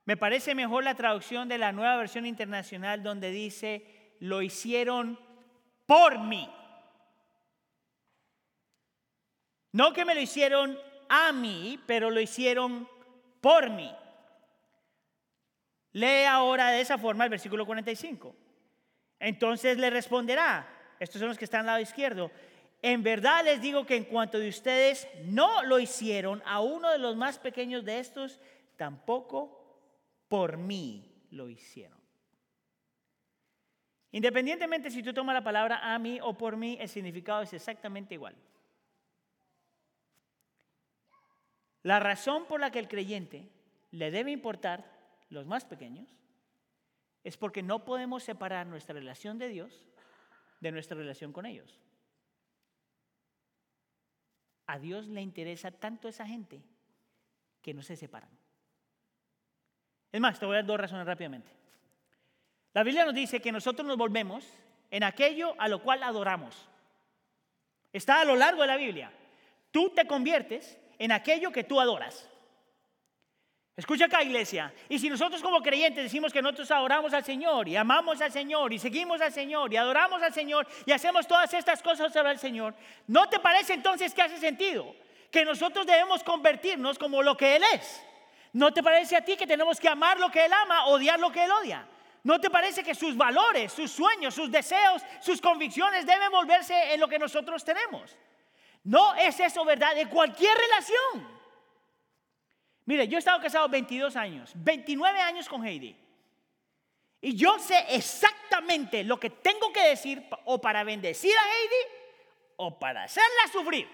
[0.05, 5.19] Me parece mejor la traducción de la nueva versión internacional donde dice, lo hicieron
[5.87, 6.49] por mí.
[9.73, 10.79] No que me lo hicieron
[11.09, 12.89] a mí, pero lo hicieron
[13.41, 13.93] por mí.
[15.93, 18.35] Lee ahora de esa forma el versículo 45.
[19.19, 20.67] Entonces le responderá,
[20.99, 22.31] estos son los que están al lado izquierdo,
[22.83, 26.99] en verdad les digo que en cuanto de ustedes no lo hicieron a uno de
[26.99, 28.41] los más pequeños de estos,
[28.77, 29.61] tampoco
[30.29, 32.01] por mí lo hicieron.
[34.13, 38.15] Independientemente si tú tomas la palabra a mí o por mí, el significado es exactamente
[38.15, 38.35] igual.
[41.83, 43.49] La razón por la que el creyente
[43.91, 44.85] le debe importar
[45.29, 46.09] los más pequeños
[47.25, 49.85] es porque no podemos separar nuestra relación de Dios
[50.61, 51.81] de nuestra relación con ellos.
[54.67, 56.63] A Dios le interesa tanto esa gente
[57.63, 58.31] que no se separan.
[60.13, 61.51] Es más, te voy a dar dos razones rápidamente.
[62.73, 64.47] La Biblia nos dice que nosotros nos volvemos
[64.91, 66.69] en aquello a lo cual adoramos.
[67.93, 69.13] Está a lo largo de la Biblia.
[69.71, 72.29] Tú te conviertes en aquello que tú adoras.
[73.75, 74.73] Escucha acá, iglesia.
[74.91, 78.71] Y si nosotros como creyentes decimos que nosotros adoramos al Señor y amamos al Señor
[78.75, 82.39] y seguimos al Señor y adoramos al Señor y hacemos todas estas cosas sobre el
[82.39, 82.75] Señor,
[83.07, 84.95] ¿no te parece entonces que hace sentido
[85.31, 88.05] que nosotros debemos convertirnos como lo que Él es?
[88.53, 91.33] ¿No te parece a ti que tenemos que amar lo que Él ama, odiar lo
[91.33, 91.87] que Él odia?
[92.25, 97.01] ¿No te parece que sus valores, sus sueños, sus deseos, sus convicciones deben volverse en
[97.01, 98.15] lo que nosotros tenemos?
[98.85, 101.29] No es eso verdad de cualquier relación.
[102.87, 105.97] Mire, yo he estado casado 22 años, 29 años con Heidi.
[107.21, 111.95] Y yo sé exactamente lo que tengo que decir o para bendecir a Heidi
[112.57, 113.87] o para hacerla sufrir.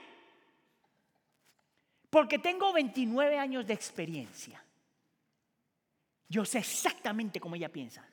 [2.09, 4.62] Porque tengo 29 años de experiencia.
[6.29, 8.09] Yo sé exactamente cómo ella piensa.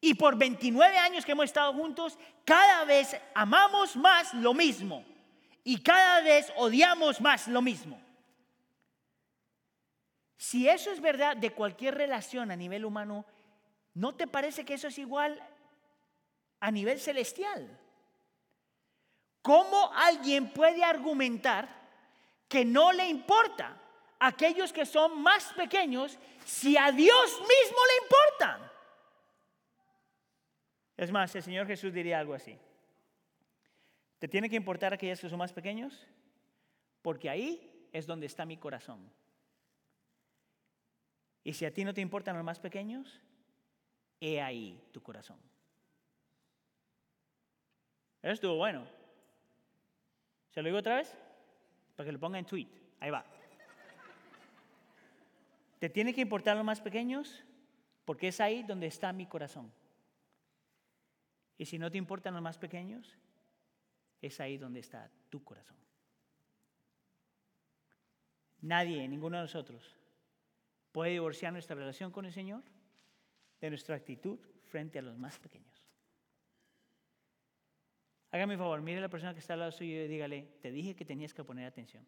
[0.00, 5.04] Y por 29 años que hemos estado juntos, cada vez amamos más lo mismo
[5.68, 8.00] y cada vez odiamos más lo mismo.
[10.38, 13.26] Si eso es verdad de cualquier relación a nivel humano,
[13.92, 15.38] ¿no te parece que eso es igual
[16.58, 17.78] a nivel celestial?
[19.42, 21.68] ¿Cómo alguien puede argumentar
[22.48, 23.78] que no le importa
[24.18, 28.72] a aquellos que son más pequeños si a Dios mismo le importan?
[30.96, 32.58] Es más, el Señor Jesús diría algo así.
[34.18, 36.06] ¿Te tiene que importar aquellos que son más pequeños?
[37.02, 39.10] Porque ahí es donde está mi corazón.
[41.44, 43.20] Y si a ti no te importan los más pequeños,
[44.20, 45.38] he ahí tu corazón.
[48.22, 48.86] Eso estuvo bueno.
[50.50, 51.16] ¿Se lo digo otra vez?
[51.94, 52.68] Para que lo ponga en tweet.
[53.00, 53.24] Ahí va.
[55.78, 57.44] ¿Te tiene que importar los más pequeños?
[58.04, 59.72] Porque es ahí donde está mi corazón.
[61.56, 63.16] Y si no te importan los más pequeños,
[64.20, 65.76] es ahí donde está tu corazón.
[68.60, 69.94] Nadie, ninguno de nosotros,
[70.92, 72.62] puede divorciar nuestra relación con el Señor
[73.60, 75.84] de nuestra actitud frente a los más pequeños.
[78.30, 80.70] Hágame un favor, mire a la persona que está al lado suyo y dígale, te
[80.70, 82.06] dije que tenías que poner atención.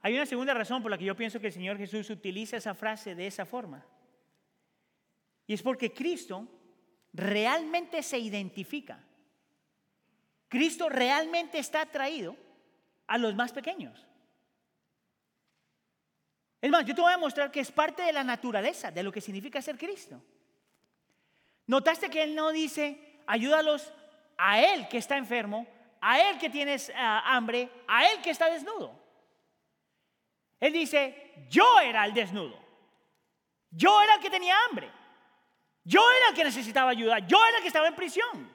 [0.00, 2.74] Hay una segunda razón por la que yo pienso que el Señor Jesús utiliza esa
[2.74, 3.86] frase de esa forma.
[5.46, 6.46] Y es porque Cristo
[7.12, 8.98] realmente se identifica.
[10.48, 12.36] Cristo realmente está atraído
[13.06, 14.06] a los más pequeños.
[16.60, 19.12] Es más, yo te voy a mostrar que es parte de la naturaleza, de lo
[19.12, 20.22] que significa ser Cristo.
[21.66, 23.92] ¿Notaste que Él no dice, ayúdalos
[24.38, 25.66] a Él que está enfermo,
[26.00, 28.98] a Él que tiene ah, hambre, a Él que está desnudo?
[30.58, 32.58] Él dice, yo era el desnudo,
[33.70, 34.90] yo era el que tenía hambre,
[35.84, 38.52] yo era el que necesitaba ayuda, yo era el que estaba en prisión.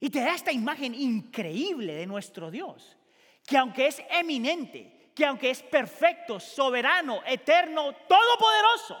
[0.00, 2.98] Y te da esta imagen increíble de nuestro Dios,
[3.46, 8.98] que aunque es eminente, que aunque es perfecto, soberano, eterno, todopoderoso,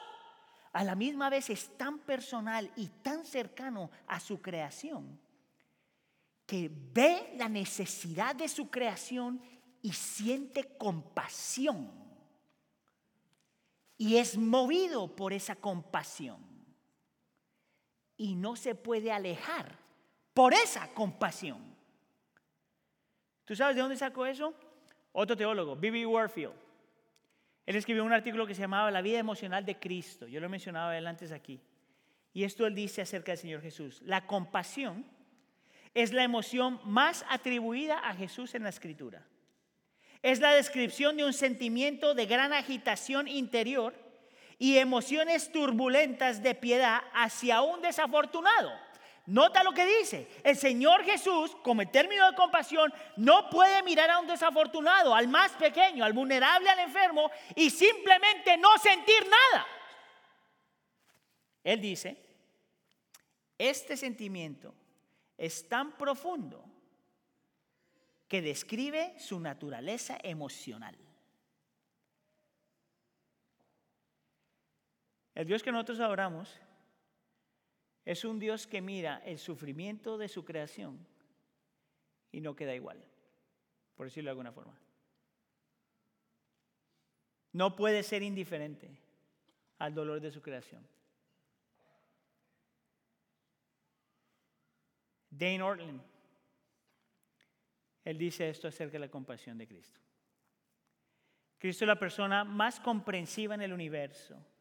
[0.72, 5.20] a la misma vez es tan personal y tan cercano a su creación,
[6.46, 9.42] que ve la necesidad de su creación
[9.82, 11.90] y siente compasión.
[13.98, 16.51] Y es movido por esa compasión.
[18.22, 19.76] Y no se puede alejar
[20.32, 21.58] por esa compasión.
[23.44, 24.54] ¿Tú sabes de dónde sacó eso?
[25.10, 26.06] Otro teólogo, B.B.
[26.06, 26.52] Warfield.
[27.66, 30.28] Él escribió un artículo que se llamaba La vida emocional de Cristo.
[30.28, 31.60] Yo lo mencionaba él antes aquí.
[32.32, 34.00] Y esto él dice acerca del Señor Jesús.
[34.02, 35.04] La compasión
[35.92, 39.26] es la emoción más atribuida a Jesús en la Escritura.
[40.22, 43.94] Es la descripción de un sentimiento de gran agitación interior
[44.62, 48.70] y emociones turbulentas de piedad hacia un desafortunado
[49.26, 50.28] Nota lo que dice.
[50.42, 55.28] El Señor Jesús, como el término de compasión, no puede mirar a un desafortunado, al
[55.28, 59.66] más pequeño, al vulnerable, al enfermo, y simplemente no sentir nada.
[61.62, 62.16] Él dice,
[63.56, 64.74] este sentimiento
[65.38, 66.64] es tan profundo
[68.26, 70.96] que describe su naturaleza emocional.
[75.42, 76.56] El Dios que nosotros adoramos
[78.04, 81.04] es un Dios que mira el sufrimiento de su creación
[82.30, 83.04] y no queda igual,
[83.96, 84.78] por decirlo de alguna forma.
[87.54, 88.96] No puede ser indiferente
[89.78, 90.86] al dolor de su creación.
[95.28, 96.02] Dane Ortland,
[98.04, 99.98] él dice esto acerca de la compasión de Cristo.
[101.58, 104.51] Cristo es la persona más comprensiva en el universo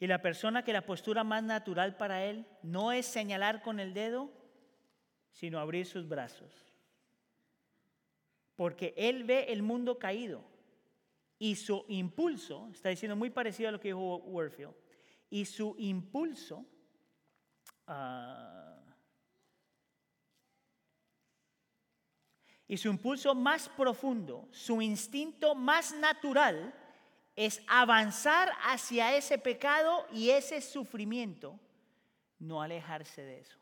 [0.00, 3.94] y la persona que la postura más natural para él no es señalar con el
[3.94, 4.30] dedo,
[5.32, 6.52] sino abrir sus brazos.
[8.54, 10.44] Porque él ve el mundo caído
[11.38, 14.74] y su impulso, está diciendo muy parecido a lo que dijo Warfield,
[15.30, 16.64] y su impulso
[17.86, 18.78] ah,
[22.68, 26.74] y su impulso más profundo, su instinto más natural,
[27.38, 31.60] es avanzar hacia ese pecado y ese sufrimiento,
[32.40, 33.56] no alejarse de eso.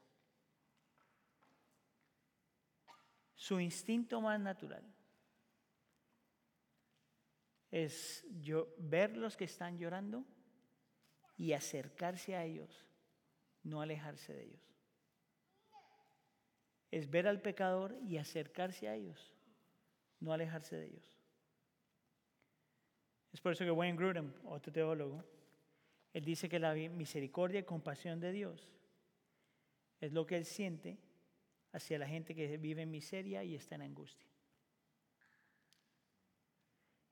[3.34, 4.82] Su instinto más natural
[7.70, 8.24] es
[8.78, 10.24] ver los que están llorando
[11.36, 12.86] y acercarse a ellos,
[13.62, 14.74] no alejarse de ellos.
[16.90, 19.34] Es ver al pecador y acercarse a ellos,
[20.18, 21.15] no alejarse de ellos.
[23.36, 25.22] Es por eso que Wayne Grudem, otro teólogo,
[26.14, 28.66] él dice que la misericordia y compasión de Dios
[30.00, 30.96] es lo que él siente
[31.72, 34.26] hacia la gente que vive en miseria y está en angustia.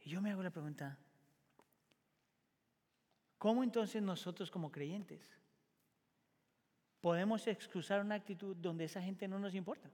[0.01, 0.99] Y yo me hago la pregunta,
[3.37, 5.21] ¿cómo entonces nosotros como creyentes
[7.03, 9.91] podemos excusar una actitud donde esa gente no nos importa?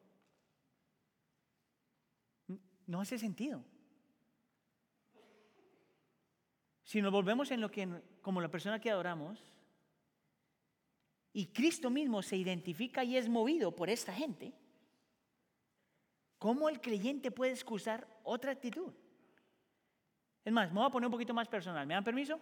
[2.87, 3.64] No hace sentido.
[6.91, 7.88] Si nos volvemos en lo que,
[8.20, 9.38] como la persona que adoramos,
[11.32, 14.53] y Cristo mismo se identifica y es movido por esta gente,
[16.36, 18.93] ¿cómo el creyente puede excusar otra actitud?
[20.45, 21.86] Es más, me voy a poner un poquito más personal.
[21.86, 22.41] ¿Me dan permiso?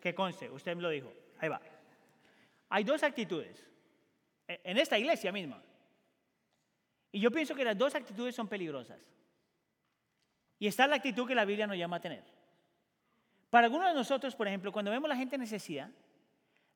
[0.00, 1.12] Que conste, usted me lo dijo.
[1.38, 1.60] Ahí va.
[2.70, 3.62] Hay dos actitudes
[4.48, 5.62] en esta iglesia misma.
[7.12, 9.19] Y yo pienso que las dos actitudes son peligrosas.
[10.60, 12.22] Y está la actitud que la Biblia nos llama a tener.
[13.48, 15.88] Para algunos de nosotros, por ejemplo, cuando vemos la gente en necesidad,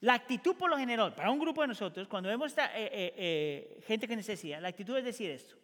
[0.00, 3.82] la actitud por lo general, para un grupo de nosotros, cuando vemos eh, eh, eh,
[3.86, 5.56] gente que necesita, la actitud es decir esto.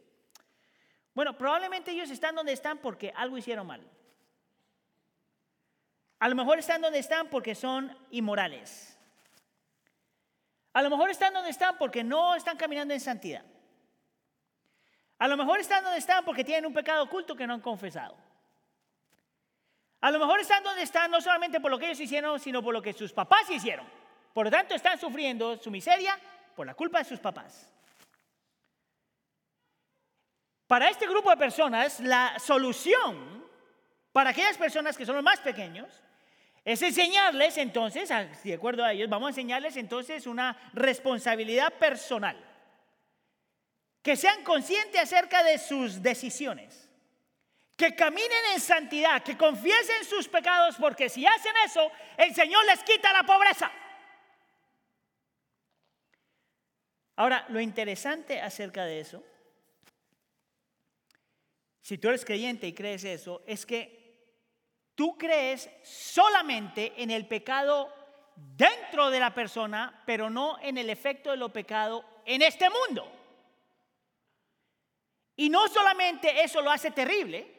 [1.15, 3.81] Bueno, probablemente ellos están donde están porque algo hicieron mal.
[6.19, 8.99] A lo mejor están donde están porque son inmorales.
[10.75, 13.45] A lo mejor están donde están porque no están caminando en santidad.
[15.21, 18.17] A lo mejor están donde están porque tienen un pecado oculto que no han confesado.
[20.01, 22.73] A lo mejor están donde están no solamente por lo que ellos hicieron, sino por
[22.73, 23.87] lo que sus papás hicieron.
[24.33, 26.19] Por lo tanto, están sufriendo su miseria
[26.57, 27.71] por la culpa de sus papás.
[30.67, 33.45] Para este grupo de personas, la solución
[34.13, 35.87] para aquellas personas que son los más pequeños
[36.65, 38.09] es enseñarles entonces,
[38.43, 42.50] de acuerdo a ellos, vamos a enseñarles entonces una responsabilidad personal.
[44.03, 46.89] Que sean conscientes acerca de sus decisiones.
[47.77, 52.83] Que caminen en santidad, que confiesen sus pecados, porque si hacen eso, el Señor les
[52.83, 53.71] quita la pobreza.
[57.17, 59.23] Ahora, lo interesante acerca de eso,
[61.83, 64.01] si tú eres creyente y crees eso, es que
[64.95, 67.93] tú crees solamente en el pecado
[68.37, 73.20] dentro de la persona, pero no en el efecto de lo pecado en este mundo.
[75.41, 77.51] Y no solamente eso lo hace terrible,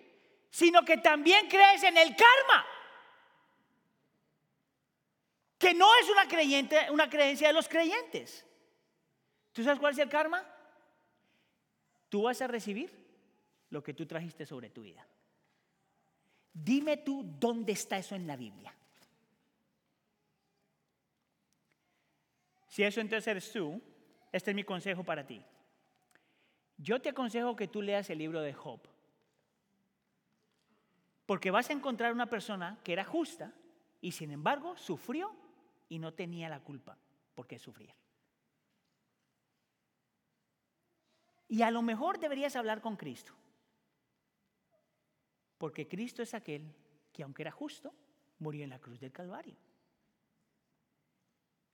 [0.51, 2.63] sino que también crees en el karma,
[5.57, 8.45] que no es una, creyente, una creencia de los creyentes.
[9.51, 10.47] ¿Tú sabes cuál es el karma?
[12.07, 12.93] Tú vas a recibir
[13.71, 15.03] lo que tú trajiste sobre tu vida.
[16.53, 18.75] Dime tú dónde está eso en la Biblia.
[22.67, 23.81] Si eso entonces eres tú,
[24.31, 25.43] este es mi consejo para ti.
[26.81, 28.79] Yo te aconsejo que tú leas el libro de Job.
[31.27, 33.53] Porque vas a encontrar una persona que era justa
[34.01, 35.31] y sin embargo sufrió
[35.89, 36.97] y no tenía la culpa
[37.35, 37.93] por qué sufrir.
[41.47, 43.33] Y a lo mejor deberías hablar con Cristo.
[45.59, 46.73] Porque Cristo es aquel
[47.13, 47.93] que aunque era justo,
[48.39, 49.55] murió en la cruz del Calvario.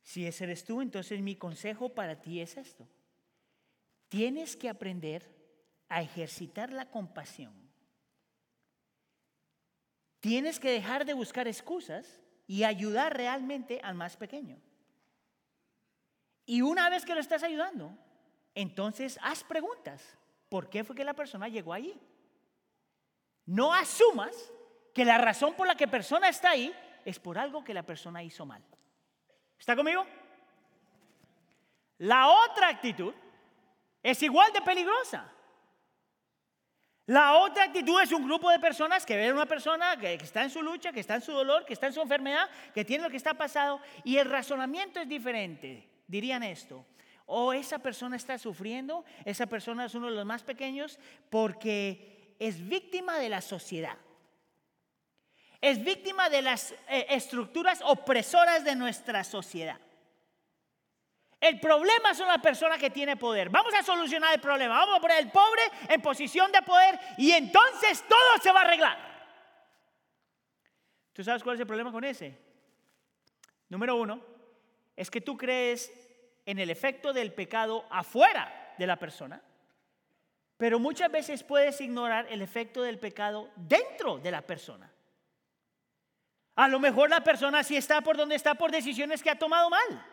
[0.03, 2.88] Si ese eres tú, entonces mi consejo para ti es esto.
[4.10, 5.36] Tienes que aprender
[5.89, 7.53] a ejercitar la compasión.
[10.20, 14.60] Tienes que dejar de buscar excusas y ayudar realmente al más pequeño.
[16.45, 17.91] Y una vez que lo estás ayudando,
[18.55, 20.18] entonces haz preguntas.
[20.49, 21.99] ¿Por qué fue que la persona llegó allí?
[23.45, 24.36] No asumas
[24.93, 26.74] que la razón por la que persona está ahí
[27.05, 28.64] es por algo que la persona hizo mal.
[29.60, 30.05] ¿Está conmigo?
[31.99, 33.14] La otra actitud
[34.04, 35.32] es igual de peligrosa.
[37.08, 40.43] La otra actitud es un grupo de personas que ven a una persona que, está
[40.43, 43.06] en su lucha, que está en su dolor, que está en su enfermedad, que tiene
[43.06, 45.88] lo que está pasado y el razonamiento es diferente.
[46.06, 46.86] Dirían esto,
[47.26, 52.68] o esa persona está sufriendo, esa persona es uno de los más pequeños porque es
[52.68, 53.98] víctima de la sociedad.
[55.62, 59.80] Es víctima de las eh, estructuras opresoras de nuestra sociedad.
[61.39, 63.49] El problema es una persona que tiene poder.
[63.49, 64.79] Vamos a solucionar el problema.
[64.79, 68.63] Vamos a poner al pobre en posición de poder y entonces todo se va a
[68.63, 68.97] arreglar.
[71.13, 72.38] ¿Tú sabes cuál es el problema con ese?
[73.69, 74.21] Número uno,
[74.95, 75.91] es que tú crees
[76.45, 79.41] en el efecto del pecado afuera de la persona
[80.57, 84.91] pero muchas veces puedes ignorar el efecto del pecado dentro de la persona.
[86.55, 89.69] A lo mejor la persona sí está por donde está por decisiones que ha tomado
[89.69, 90.05] mal.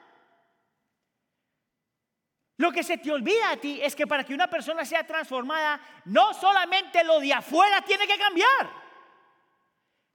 [2.56, 5.80] Lo que se te olvida a ti es que para que una persona sea transformada,
[6.04, 8.70] no solamente lo de afuera tiene que cambiar,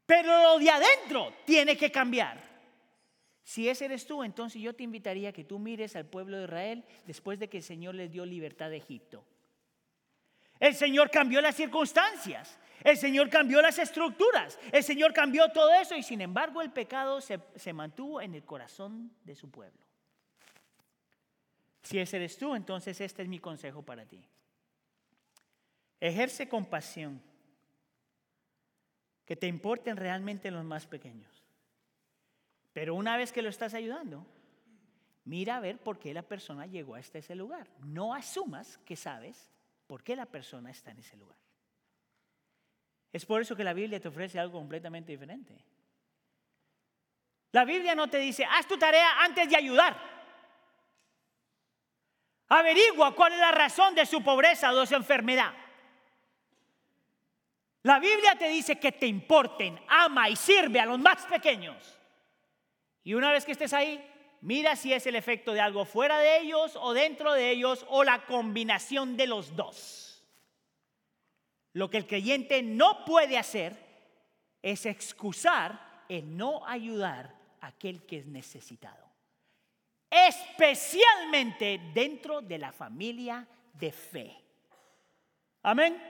[0.06, 2.50] pero lo de adentro tiene que cambiar.
[3.44, 6.44] Si ese eres tú, entonces yo te invitaría a que tú mires al pueblo de
[6.44, 9.26] Israel después de que el Señor les dio libertad de Egipto.
[10.60, 12.60] El Señor cambió las circunstancias.
[12.84, 14.60] El Señor cambió las estructuras.
[14.72, 19.12] El Señor cambió todo eso y sin embargo el pecado se, mantuvo en el corazón
[19.24, 19.89] de su pueblo.
[21.84, 24.24] Si ese eres tú, entonces este es mi consejo para ti.
[26.00, 27.22] Ejerce compasión.
[29.26, 31.44] Que te importen realmente los más pequeños.
[32.74, 34.26] Pero una vez que lo estás ayudando,
[35.26, 37.68] mira a ver por qué la persona llegó hasta ese lugar.
[37.84, 39.52] No asumas que sabes
[39.86, 41.38] por qué la persona está en ese lugar.
[43.12, 45.56] Es por eso que la Biblia te ofrece algo completamente diferente.
[47.52, 50.19] La Biblia no te dice, haz tu tarea antes de ayudar.
[52.50, 55.54] Averigua cuál es la razón de su pobreza o de su enfermedad.
[57.84, 61.98] La Biblia te dice que te importen, ama y sirve a los más pequeños.
[63.04, 64.04] Y una vez que estés ahí,
[64.42, 68.04] Mira si es el efecto de algo fuera de ellos o dentro de ellos o
[68.04, 70.24] la combinación de los dos.
[71.74, 73.78] Lo que el creyente no puede hacer
[74.62, 79.09] es excusar el no ayudar a aquel que es necesitado.
[80.10, 84.36] Especialmente dentro de la familia de fe.
[85.62, 86.02] Amén.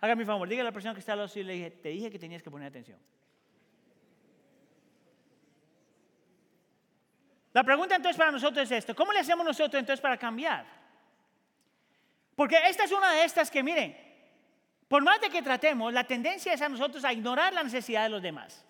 [0.00, 1.88] Haga mi favor, dígale a la persona que está al lado y le dije, te
[1.88, 2.98] dije que tenías que poner atención.
[7.52, 10.66] La pregunta entonces para nosotros es esto, ¿cómo le hacemos nosotros entonces para cambiar?
[12.34, 13.96] Porque esta es una de estas que, miren,
[14.88, 18.08] por más de que tratemos, la tendencia es a nosotros a ignorar la necesidad de
[18.10, 18.64] los demás.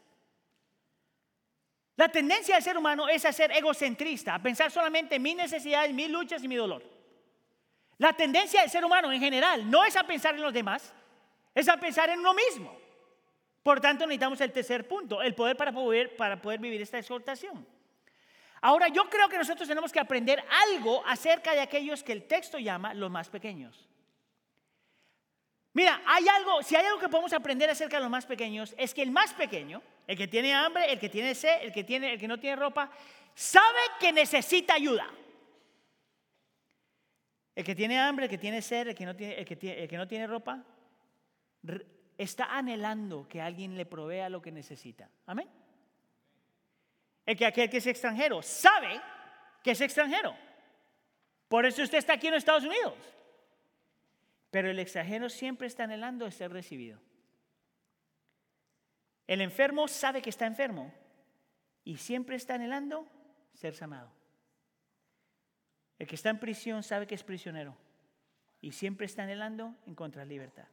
[1.96, 5.92] La tendencia del ser humano es a ser egocentrista, a pensar solamente en mis necesidades,
[5.92, 6.82] mis luchas y mi dolor.
[7.98, 10.92] La tendencia del ser humano en general no es a pensar en los demás,
[11.54, 12.76] es a pensar en uno mismo.
[13.62, 17.66] Por tanto, necesitamos el tercer punto, el poder para poder, vivir esta exhortación.
[18.60, 22.58] Ahora, yo creo que nosotros tenemos que aprender algo acerca de aquellos que el texto
[22.58, 23.88] llama los más pequeños.
[25.72, 28.92] Mira, hay algo, si hay algo que podemos aprender acerca de los más pequeños, es
[28.92, 32.14] que el más pequeño, el que tiene hambre, el que tiene sed, el que, tiene,
[32.14, 32.90] el que no tiene ropa,
[33.34, 35.08] sabe que necesita ayuda.
[37.54, 39.88] El que tiene hambre, el que tiene sed, el que no tiene, el que el
[39.88, 40.64] que no tiene ropa,
[42.18, 45.08] está anhelando que alguien le provea lo que necesita.
[45.26, 45.48] Amén.
[47.24, 49.00] El que aquel que es extranjero sabe
[49.62, 50.36] que es extranjero.
[51.48, 52.94] Por eso usted está aquí en Estados Unidos.
[54.50, 57.00] Pero el extranjero siempre está anhelando ser recibido.
[59.26, 60.92] El enfermo sabe que está enfermo
[61.84, 63.06] y siempre está anhelando
[63.54, 64.10] ser sanado.
[65.98, 67.76] El que está en prisión sabe que es prisionero
[68.60, 70.66] y siempre está anhelando encontrar libertad.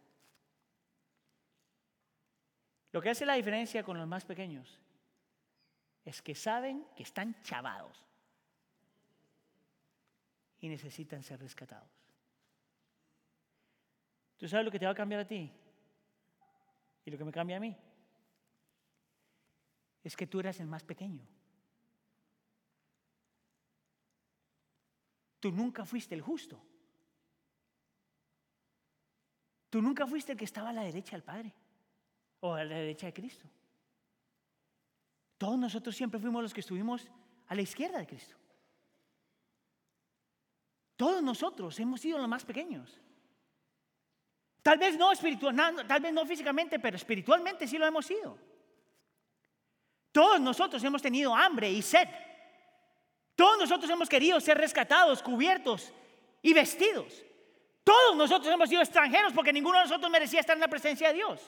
[2.92, 4.80] Lo que hace la diferencia con los más pequeños
[6.04, 8.06] es que saben que están chavados
[10.60, 11.90] y necesitan ser rescatados.
[14.38, 15.52] ¿Tú sabes lo que te va a cambiar a ti?
[17.06, 17.76] Y lo que me cambia a mí.
[20.04, 21.28] Es que tú eras el más pequeño.
[25.40, 26.62] Tú nunca fuiste el justo.
[29.70, 31.54] Tú nunca fuiste el que estaba a la derecha del Padre
[32.42, 33.50] o a la derecha de Cristo.
[35.38, 37.08] Todos nosotros siempre fuimos los que estuvimos
[37.48, 38.36] a la izquierda de Cristo.
[40.96, 43.00] Todos nosotros hemos sido los más pequeños.
[44.62, 45.56] Tal vez no espiritual,
[45.88, 48.38] tal vez no físicamente, pero espiritualmente sí lo hemos sido.
[50.12, 52.08] Todos nosotros hemos tenido hambre y sed.
[53.36, 55.92] Todos nosotros hemos querido ser rescatados, cubiertos
[56.42, 57.14] y vestidos.
[57.84, 61.16] Todos nosotros hemos sido extranjeros porque ninguno de nosotros merecía estar en la presencia de
[61.16, 61.42] Dios.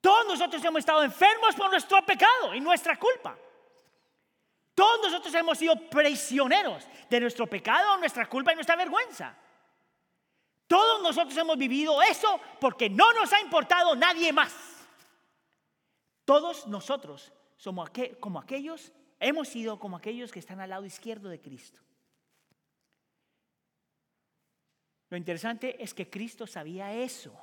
[0.00, 3.36] Todos nosotros hemos estado enfermos por nuestro pecado y nuestra culpa.
[4.74, 9.36] Todos nosotros hemos sido prisioneros de nuestro pecado, nuestra culpa y nuestra vergüenza.
[10.66, 14.54] Todos nosotros hemos vivido eso porque no nos ha importado nadie más.
[16.24, 17.90] Todos nosotros somos
[18.20, 21.78] como aquellos, hemos sido como aquellos que están al lado izquierdo de Cristo.
[25.10, 27.38] Lo interesante es que Cristo sabía eso.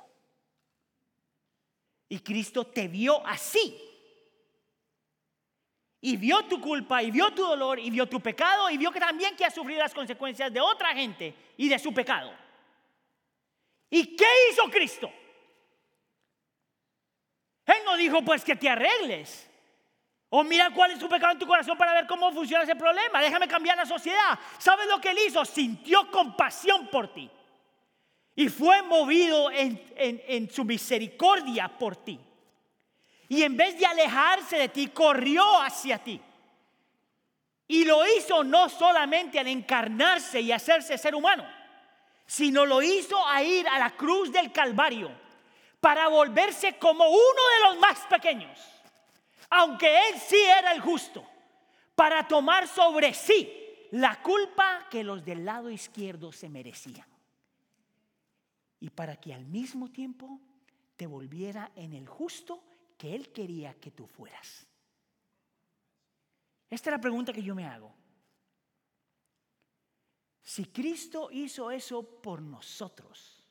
[2.08, 3.80] Y Cristo te vio así.
[6.00, 8.98] Y vio tu culpa, y vio tu dolor, y vio tu pecado, y vio que
[8.98, 12.32] también que has sufrido las consecuencias de otra gente y de su pecado.
[13.88, 15.12] ¿Y qué hizo Cristo?
[17.66, 19.47] Él no dijo pues que te arregles.
[20.30, 23.20] O mira cuál es tu pecado en tu corazón para ver cómo funciona ese problema.
[23.20, 24.38] Déjame cambiar la sociedad.
[24.58, 25.44] ¿Sabes lo que él hizo?
[25.44, 27.30] Sintió compasión por ti
[28.38, 32.20] y fue movido en, su misericordia por ti.
[33.28, 36.20] Y en vez de alejarse de ti, corrió hacia ti.
[37.66, 41.44] Y lo hizo no solamente al encarnarse y hacerse ser humano,
[42.26, 45.10] sino lo hizo a ir a la cruz del Calvario
[45.80, 48.56] para volverse como uno de los más pequeños,
[49.50, 51.26] aunque él sí era el justo,
[51.94, 53.52] para tomar sobre sí
[53.92, 57.06] la culpa que los del lado izquierdo se merecían
[58.80, 60.40] y para que al mismo tiempo
[60.96, 62.62] te volviera en el justo
[62.96, 64.66] que Él quería que tú fueras.
[66.68, 67.94] Esta es la pregunta que yo me hago.
[70.42, 73.44] Si Cristo hizo eso por nosotros,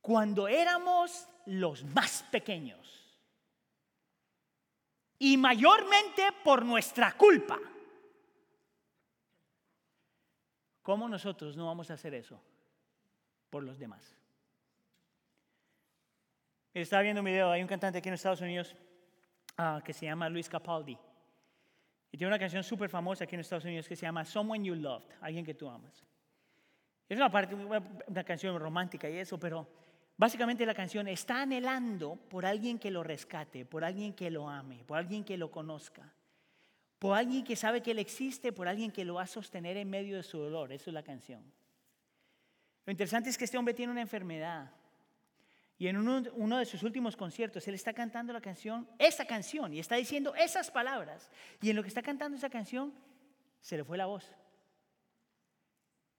[0.00, 2.95] cuando éramos los más pequeños,
[5.18, 7.58] y mayormente por nuestra culpa,
[10.82, 12.40] ¿cómo nosotros no vamos a hacer eso?
[13.50, 14.14] por los demás.
[16.74, 18.76] Estaba viendo un video, hay un cantante aquí en Estados Unidos
[19.56, 20.98] ah, que se llama Luis Capaldi.
[22.12, 24.74] Y tiene una canción súper famosa aquí en Estados Unidos que se llama Someone You
[24.74, 26.04] Loved, alguien que tú amas.
[27.08, 29.66] Es una, parte, una canción romántica y eso, pero
[30.18, 34.82] Básicamente la canción está anhelando por alguien que lo rescate, por alguien que lo ame,
[34.84, 36.10] por alguien que lo conozca,
[36.98, 39.90] por alguien que sabe que Él existe, por alguien que lo va a sostener en
[39.90, 40.72] medio de su dolor.
[40.72, 41.42] Eso es la canción.
[42.86, 44.70] Lo interesante es que este hombre tiene una enfermedad.
[45.78, 49.78] Y en uno, de sus últimos conciertos, él está cantando la canción, esa canción, y
[49.78, 51.30] está diciendo esas palabras.
[51.60, 52.94] Y en lo que está cantando esa canción,
[53.60, 54.24] se le fue la voz.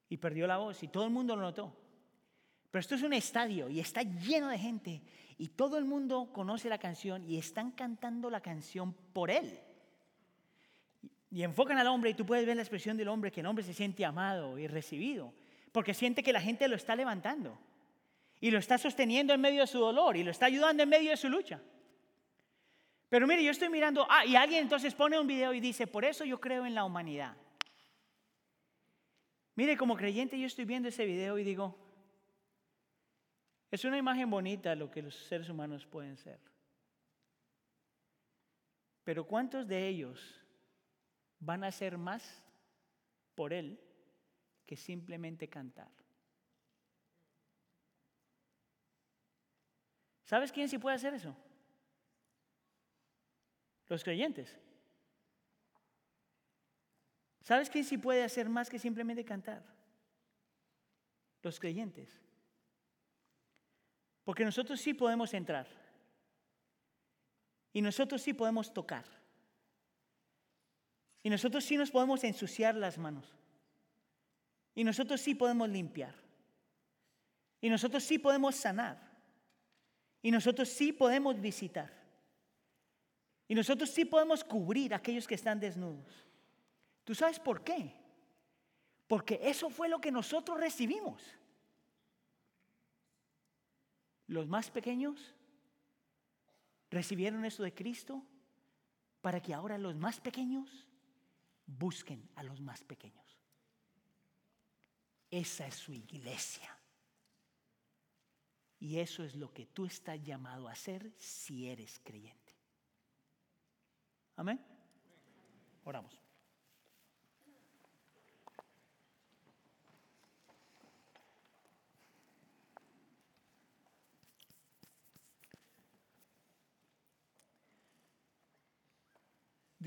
[0.10, 1.87] Y perdió la voz, y todo el mundo lo notó.
[2.72, 5.01] Pero esto es un estadio y está lleno de gente
[5.38, 9.59] y todo el mundo conoce la canción y están cantando la canción por él.
[11.30, 13.63] Y enfocan al hombre y tú puedes ver la expresión del hombre, que el hombre
[13.63, 15.34] se siente amado y recibido,
[15.72, 17.57] porque siente que la gente lo está levantando
[18.39, 21.11] y lo está sosteniendo en medio de su dolor y lo está ayudando en medio
[21.11, 21.61] de su lucha.
[23.09, 26.03] Pero mire, yo estoy mirando, ah, y alguien entonces pone un video y dice, por
[26.03, 27.36] eso yo creo en la humanidad.
[29.55, 31.87] Mire, como creyente yo estoy viendo ese video y digo,
[33.70, 36.39] es una imagen bonita lo que los seres humanos pueden ser.
[39.03, 40.41] Pero ¿cuántos de ellos
[41.39, 42.43] van a hacer más
[43.36, 43.80] por Él
[44.65, 45.91] que simplemente cantar?
[50.24, 51.36] ¿Sabes quién sí puede hacer eso?
[53.88, 54.57] Los creyentes.
[57.43, 59.63] ¿Sabes quién sí puede hacer más que simplemente cantar?
[61.41, 62.27] Los creyentes.
[64.28, 65.66] Porque nosotros sí podemos entrar.
[67.72, 69.06] Y nosotros sí podemos tocar.
[71.24, 73.34] Y nosotros sí nos podemos ensuciar las manos.
[74.76, 76.14] Y nosotros sí podemos limpiar.
[77.62, 79.00] Y nosotros sí podemos sanar.
[80.22, 81.90] Y nosotros sí podemos visitar.
[83.48, 86.26] Y nosotros sí podemos cubrir a aquellos que están desnudos.
[87.06, 87.94] ¿Tú sabes por qué?
[89.08, 91.37] Porque eso fue lo que nosotros recibimos.
[94.28, 95.34] Los más pequeños
[96.90, 98.24] recibieron eso de Cristo
[99.22, 100.86] para que ahora los más pequeños
[101.66, 103.38] busquen a los más pequeños.
[105.30, 106.78] Esa es su iglesia.
[108.80, 112.54] Y eso es lo que tú estás llamado a hacer si eres creyente.
[114.36, 114.64] Amén.
[115.84, 116.27] Oramos.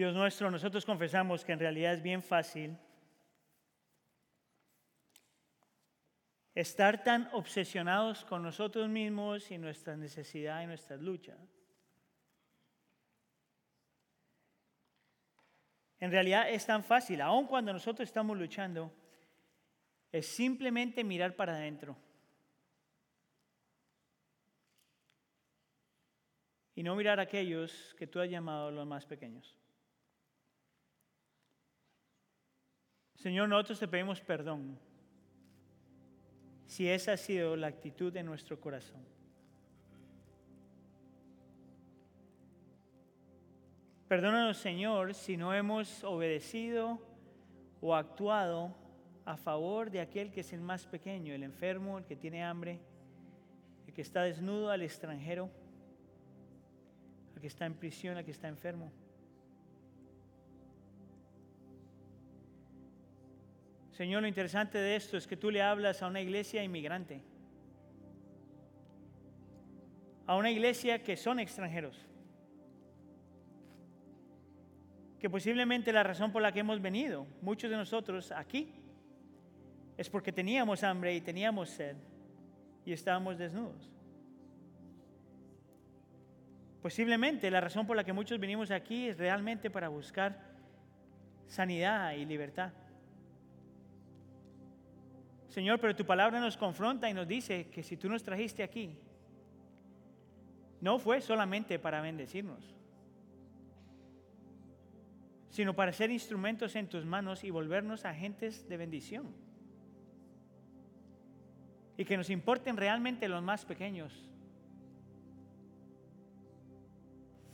[0.00, 2.74] Dios nuestro, nosotros confesamos que en realidad es bien fácil
[6.54, 11.38] estar tan obsesionados con nosotros mismos y nuestras necesidades y nuestras luchas.
[15.98, 18.90] En realidad es tan fácil, aun cuando nosotros estamos luchando,
[20.10, 21.94] es simplemente mirar para adentro.
[26.74, 29.59] Y no mirar a aquellos que tú has llamado los más pequeños.
[33.20, 34.78] Señor, nosotros te pedimos perdón
[36.66, 39.02] si esa ha sido la actitud de nuestro corazón.
[44.08, 46.98] Perdónanos, Señor, si no hemos obedecido
[47.82, 48.74] o actuado
[49.26, 52.80] a favor de aquel que es el más pequeño, el enfermo, el que tiene hambre,
[53.86, 55.50] el que está desnudo, al extranjero,
[57.34, 58.90] el que está en prisión, el que está enfermo.
[64.00, 67.20] Señor, lo interesante de esto es que tú le hablas a una iglesia inmigrante,
[70.26, 72.08] a una iglesia que son extranjeros,
[75.18, 78.72] que posiblemente la razón por la que hemos venido, muchos de nosotros aquí,
[79.98, 81.94] es porque teníamos hambre y teníamos sed
[82.86, 83.92] y estábamos desnudos.
[86.80, 90.40] Posiblemente la razón por la que muchos venimos aquí es realmente para buscar
[91.48, 92.72] sanidad y libertad.
[95.50, 98.96] Señor, pero tu palabra nos confronta y nos dice que si tú nos trajiste aquí,
[100.80, 102.64] no fue solamente para bendecirnos,
[105.50, 109.26] sino para ser instrumentos en tus manos y volvernos agentes de bendición.
[111.96, 114.30] Y que nos importen realmente los más pequeños.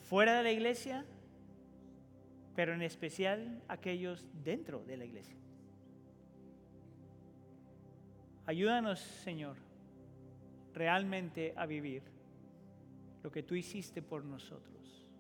[0.09, 1.07] Fuera de la iglesia,
[2.55, 5.37] pero en especial aquellos dentro de la iglesia.
[8.47, 9.57] Ayúdanos, Señor,
[10.73, 12.03] realmente a vivir
[13.23, 15.11] lo que tú hiciste por nosotros.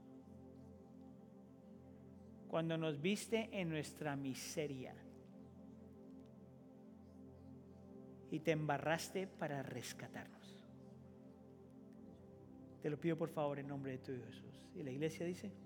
[2.48, 4.94] Cuando nos viste en nuestra miseria
[8.30, 10.64] y te embarraste para rescatarnos.
[12.80, 14.70] Te lo pido por favor en nombre de tu Jesús.
[14.76, 15.65] Y la iglesia dice...